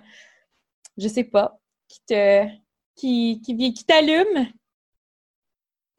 je 0.97 1.07
sais 1.07 1.23
pas, 1.23 1.59
qui 1.87 2.01
te, 2.05 2.45
qui, 2.95 3.41
qui, 3.41 3.73
qui 3.73 3.83
t'allument? 3.85 4.45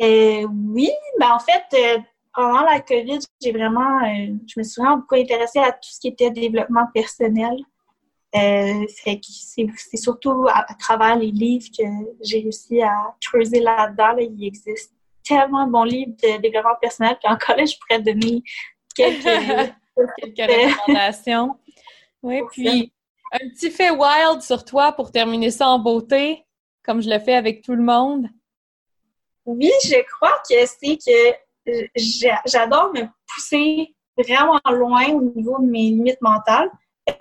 Euh, 0.03 0.47
oui, 0.69 0.91
ben 1.19 1.33
en 1.33 1.39
fait, 1.41 2.03
pendant 2.35 2.63
la 2.63 2.81
COVID, 2.81 3.19
j'ai 3.43 3.53
vraiment, 3.53 3.99
euh, 4.05 4.35
je 4.47 4.59
me 4.59 4.63
suis 4.63 4.81
vraiment 4.81 4.99
beaucoup 4.99 5.17
intéressée 5.17 5.59
à 5.59 5.73
tout 5.73 5.89
ce 5.91 6.01
qui 6.01 6.09
était 6.09 6.31
développement 6.31 6.87
personnel. 6.95 7.57
Euh, 8.37 8.87
c'est 8.87 9.97
surtout 9.97 10.47
à, 10.49 10.71
à 10.71 10.75
travers 10.75 11.17
les 11.17 11.33
livres 11.33 11.67
que 11.77 11.85
j'ai 12.23 12.41
réussi 12.41 12.81
à 12.81 12.95
creuser 13.21 13.61
là-dedans. 13.61 14.13
là. 14.13 14.23
Il 14.23 14.45
existe 14.45 14.95
tellement 15.25 15.67
de 15.67 15.73
bons 15.73 15.85
livres 15.85 16.13
de 16.23 16.41
développement 16.41 16.77
personnel, 16.81 17.17
puis 17.23 17.33
encore 17.33 17.57
là, 17.57 17.65
je 17.65 17.77
pourrais 17.77 18.01
donner 18.01 18.43
quelques... 18.95 19.73
Quelques 20.17 20.51
recommandations. 20.51 21.59
Oui, 22.23 22.41
puis 22.53 22.93
un 23.33 23.49
petit 23.51 23.71
fait 23.71 23.91
wild 23.91 24.41
sur 24.43 24.65
toi 24.65 24.93
pour 24.93 25.13
terminer 25.13 25.51
ça 25.51 25.69
en 25.69 25.79
beauté, 25.79 26.45
comme 26.83 27.03
je 27.03 27.11
le 27.11 27.19
fais 27.19 27.35
avec 27.35 27.63
tout 27.63 27.75
le 27.75 27.83
monde. 27.83 28.27
Oui, 29.45 29.71
je 29.85 30.03
crois 30.15 30.41
que 30.49 30.67
c'est 30.67 30.97
que 30.97 31.37
j'adore 32.47 32.93
me 32.93 33.03
pousser 33.27 33.95
vraiment 34.17 34.61
loin 34.71 35.09
au 35.09 35.23
niveau 35.23 35.59
de 35.61 35.67
mes 35.67 35.91
limites 35.91 36.21
mentales. 36.21 36.71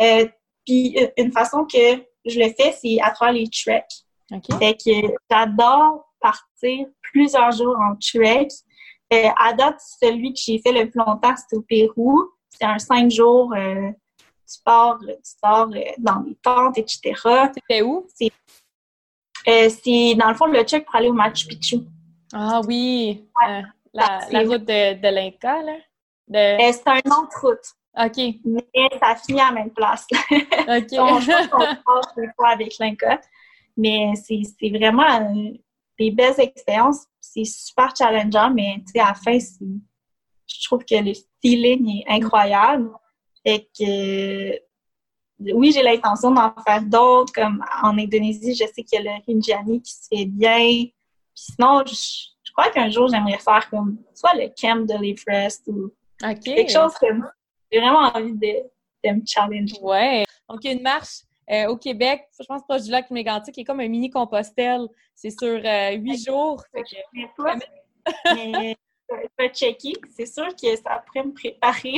Euh, 0.02 0.28
puis 0.66 0.98
euh, 0.98 1.08
une 1.18 1.32
façon 1.32 1.66
que 1.66 2.04
je 2.26 2.40
le 2.40 2.50
fais, 2.50 2.72
c'est 2.80 3.00
à 3.02 3.12
travers 3.12 3.34
les 3.34 3.50
treks. 3.50 4.06
OK? 4.32 4.60
Fait 4.60 4.76
que 4.76 5.14
j'adore 5.30 6.06
partir 6.20 6.88
plusieurs 7.02 7.52
jours 7.52 7.78
en 7.80 7.96
trek. 7.96 8.48
Euh, 9.12 9.30
à 9.38 9.54
date, 9.54 9.80
celui 9.80 10.34
que 10.34 10.40
j'ai 10.40 10.60
fait 10.60 10.72
le 10.72 10.90
plus 10.90 11.00
longtemps, 11.00 11.36
c'était 11.36 11.56
au 11.56 11.62
Pérou. 11.62 12.30
C'est 12.50 12.66
un 12.66 12.78
cinq 12.78 13.10
jours. 13.10 13.54
Euh, 13.56 13.90
tu 14.52 14.62
pars, 14.64 15.00
tu 15.00 15.36
pars 15.42 15.70
euh, 15.70 15.82
dans 15.98 16.22
des 16.22 16.36
tentes, 16.36 16.78
etc. 16.78 17.14
C'était 17.54 17.82
où? 17.82 18.08
Euh, 19.48 19.70
c'est 19.70 20.16
dans 20.16 20.30
le 20.30 20.36
fond 20.36 20.46
le 20.46 20.64
trek 20.64 20.82
pour 20.82 20.96
aller 20.96 21.10
au 21.10 21.14
Machu 21.14 21.48
Picchu. 21.48 21.78
Ah 22.34 22.62
oui, 22.68 23.26
euh, 23.48 23.62
la, 23.94 24.44
route 24.44 24.66
de, 24.66 25.00
de 25.00 25.08
l'Inca, 25.08 25.62
là. 25.62 25.78
De... 26.28 26.38
Euh, 26.38 26.72
c'est 26.72 26.88
un 26.88 27.12
autre 27.12 27.42
route. 27.42 27.76
OK, 27.98 28.36
mais 28.46 28.90
ça 29.02 29.16
finit 29.16 29.42
à 29.42 29.46
la 29.48 29.52
même 29.52 29.72
place. 29.72 30.06
OK. 30.22 30.90
Donc, 30.92 31.22
je 31.22 31.32
pense 31.32 31.48
qu'on 31.48 31.60
passe 31.60 32.16
des 32.16 32.30
fois 32.36 32.50
avec 32.50 32.78
l'Inca, 32.78 33.20
mais 33.76 34.14
c'est 34.16 34.70
vraiment 34.70 35.22
euh, 35.22 35.52
des 36.00 36.12
belles 36.12 36.40
expériences. 36.40 37.06
C'est 37.20 37.46
super 37.46 37.94
challengeant, 37.96 38.52
mais 38.52 38.76
tu 38.86 38.94
sais, 38.94 39.00
à 39.00 39.08
la 39.08 39.14
fin, 39.16 39.38
je 39.38 40.66
trouve 40.66 40.86
que 40.86 40.96
le 40.96 41.14
feeling 41.42 42.02
est 42.02 42.12
incroyable. 42.12 42.90
Fait 43.46 43.68
que, 43.78 44.52
euh, 44.52 44.58
oui, 45.54 45.72
j'ai 45.72 45.82
l'intention 45.82 46.32
d'en 46.32 46.54
faire 46.66 46.82
d'autres, 46.84 47.34
comme 47.34 47.64
en 47.82 47.98
Indonésie, 47.98 48.54
je 48.54 48.66
sais 48.66 48.84
qu'il 48.84 49.04
y 49.04 49.08
a 49.08 49.18
le 49.18 49.34
Rinjani 49.34 49.82
qui 49.82 49.94
se 49.94 50.08
fait 50.10 50.26
bien. 50.26 50.58
Puis 50.58 50.94
sinon, 51.34 51.84
je, 51.86 51.94
je 52.50 52.54
crois 52.54 52.70
qu'un 52.72 52.90
jour, 52.90 53.08
j'aimerais 53.08 53.38
faire 53.40 53.70
comme 53.70 53.98
soit 54.14 54.34
le 54.34 54.50
camp 54.60 54.86
de 54.86 54.94
l'Everest 55.02 55.68
ou 55.68 55.92
quelque 56.56 56.72
chose 56.72 56.94
comme 57.00 57.30
j'ai 57.72 57.80
vraiment 57.80 58.10
envie 58.14 58.34
de, 58.34 58.64
de 59.06 59.14
me 59.16 59.22
challenger. 59.26 59.78
Ouais. 59.82 60.26
Donc, 60.50 60.60
il 60.64 60.68
y 60.72 60.74
a 60.74 60.78
une 60.78 60.82
marche 60.82 61.20
euh, 61.52 61.68
au 61.68 61.78
Québec, 61.78 62.28
je 62.40 62.46
pense 62.46 62.64
proche 62.64 62.84
du 62.84 62.92
lac 62.92 63.10
Mégantic, 63.12 63.54
qui 63.54 63.62
est 63.62 63.64
comme 63.64 63.80
un 63.80 63.88
mini 63.88 64.10
Compostelle. 64.10 64.88
C'est 65.16 65.30
sur 65.32 65.62
euh, 65.64 65.92
huit 65.92 66.26
jours. 66.26 66.64
Fait 66.72 66.82
que- 66.84 66.98
Je 67.14 67.26
pas, 67.38 67.56
mais 68.36 68.76
je 69.10 69.16
vais 69.38 69.50
checker. 69.50 69.94
C'est 70.16 70.26
sûr 70.26 70.48
que 70.56 70.76
ça 70.76 71.04
pourrait 71.06 71.26
me 71.26 71.34
préparer 71.34 71.94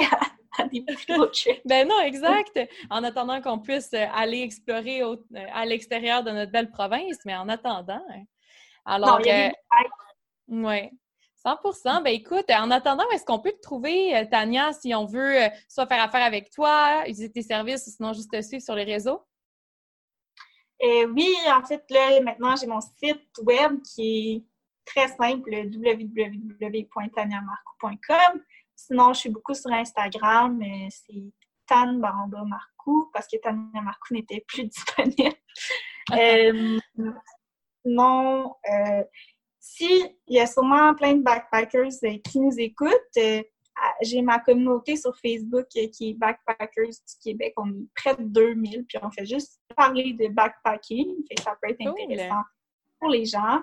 à, 0.58 0.64
à 0.64 0.68
des 0.68 0.82
plus. 0.82 1.48
Ben 1.66 1.88
non, 1.88 2.00
exact. 2.02 2.60
En 2.90 3.04
attendant 3.04 3.42
qu'on 3.42 3.60
puisse 3.60 3.92
euh, 3.94 4.06
aller 4.14 4.42
explorer 4.42 5.04
au- 5.04 5.14
euh, 5.36 5.46
à 5.54 5.66
l'extérieur 5.66 6.24
de 6.24 6.32
notre 6.32 6.52
belle 6.52 6.70
province, 6.72 7.18
mais 7.26 7.36
en 7.36 7.48
attendant. 7.50 8.02
hein. 8.10 8.24
Alors, 8.86 9.18
Non, 9.18 9.20
il 9.20 9.28
y 9.28 9.32
a 9.32 9.48
euh, 9.48 9.52
ouais. 10.52 10.92
100% 11.44 12.04
Ben 12.04 12.14
écoute, 12.14 12.46
en 12.52 12.70
attendant, 12.70 13.10
est-ce 13.12 13.26
qu'on 13.26 13.40
peut 13.40 13.52
te 13.52 13.62
trouver, 13.62 14.16
euh, 14.16 14.26
Tania, 14.30 14.74
si 14.74 14.94
on 14.94 15.06
veut 15.06 15.42
euh, 15.44 15.50
soit 15.68 15.88
faire 15.88 16.04
affaire 16.04 16.24
avec 16.24 16.52
toi, 16.52 17.00
utiliser 17.02 17.32
tes 17.32 17.42
services, 17.42 17.88
ou 17.88 17.90
sinon 17.90 18.14
juste 18.14 18.32
te 18.32 18.40
suivre 18.42 18.64
sur 18.64 18.76
les 18.76 18.84
réseaux? 18.84 19.24
Euh, 20.84 21.08
oui, 21.16 21.28
en 21.48 21.66
fait, 21.66 21.84
là, 21.90 22.22
maintenant, 22.22 22.56
j'ai 22.56 22.68
mon 22.68 22.82
site 22.82 23.28
web 23.44 23.82
qui 23.82 24.36
est 24.36 24.44
très 24.86 25.08
simple, 25.08 25.50
www.taniamarcou.com. 25.50 28.42
Sinon, 28.76 29.14
je 29.14 29.20
suis 29.20 29.30
beaucoup 29.30 29.54
sur 29.54 29.72
Instagram, 29.72 30.60
c'est 30.90 31.32
Tan 31.68 31.94
Baramba 31.94 32.44
Marcou, 32.44 33.10
parce 33.14 33.28
que 33.28 33.38
Tania 33.38 33.82
Marcou 33.82 34.14
n'était 34.14 34.44
plus 34.48 34.64
disponible. 34.66 35.36
Euh, 36.14 36.80
non, 37.86 38.56
euh, 38.68 39.04
si 39.62 40.04
il 40.28 40.36
y 40.36 40.40
a 40.40 40.48
sûrement 40.48 40.94
plein 40.96 41.14
de 41.14 41.22
backpackers 41.22 41.92
euh, 42.04 42.18
qui 42.30 42.40
nous 42.40 42.60
écoutent, 42.60 43.18
euh, 43.18 43.42
j'ai 44.02 44.22
ma 44.22 44.40
communauté 44.40 44.98
sur 44.98 45.16
Facebook 45.18 45.68
euh, 45.78 45.88
qui 45.88 46.10
est 46.10 46.14
Backpackers 46.14 46.90
du 46.90 47.16
Québec. 47.24 47.54
On 47.58 47.70
est 47.70 47.88
près 47.96 48.16
de 48.16 48.24
2000, 48.24 48.86
puis 48.86 48.98
on 49.02 49.10
fait 49.10 49.26
juste 49.26 49.60
parler 49.76 50.14
de 50.14 50.28
backpacking. 50.28 51.16
Fait 51.28 51.36
que 51.36 51.42
ça 51.42 51.56
peut 51.62 51.70
être 51.70 51.78
Cool. 51.78 51.96
intéressant 52.04 52.42
pour 53.00 53.10
les 53.10 53.26
gens. 53.26 53.62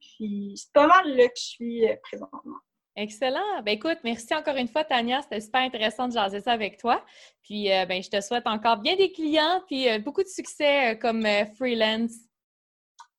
Puis 0.00 0.54
c'est 0.56 0.72
pas 0.72 0.86
mal 0.86 1.16
là 1.16 1.28
que 1.28 1.36
je 1.36 1.42
suis 1.42 1.86
présentement. 2.02 2.58
Excellent. 2.96 3.62
Ben 3.64 3.72
écoute, 3.72 3.98
merci 4.04 4.34
encore 4.34 4.54
une 4.56 4.68
fois, 4.68 4.84
Tania. 4.84 5.20
C'était 5.22 5.40
super 5.40 5.62
intéressant 5.62 6.06
de 6.06 6.12
jaser 6.12 6.40
ça 6.40 6.52
avec 6.52 6.78
toi. 6.78 7.04
Puis 7.42 7.72
euh, 7.72 7.86
ben, 7.86 8.00
je 8.02 8.08
te 8.08 8.20
souhaite 8.20 8.46
encore 8.46 8.76
bien 8.76 8.94
des 8.96 9.10
clients 9.10 9.62
puis 9.66 9.88
euh, 9.88 9.98
beaucoup 9.98 10.22
de 10.22 10.28
succès 10.28 10.96
comme 11.00 11.26
freelance. 11.56 12.12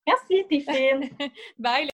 Merci, 0.06 0.46
Tiffany. 0.48 1.10
Bye. 1.58 1.90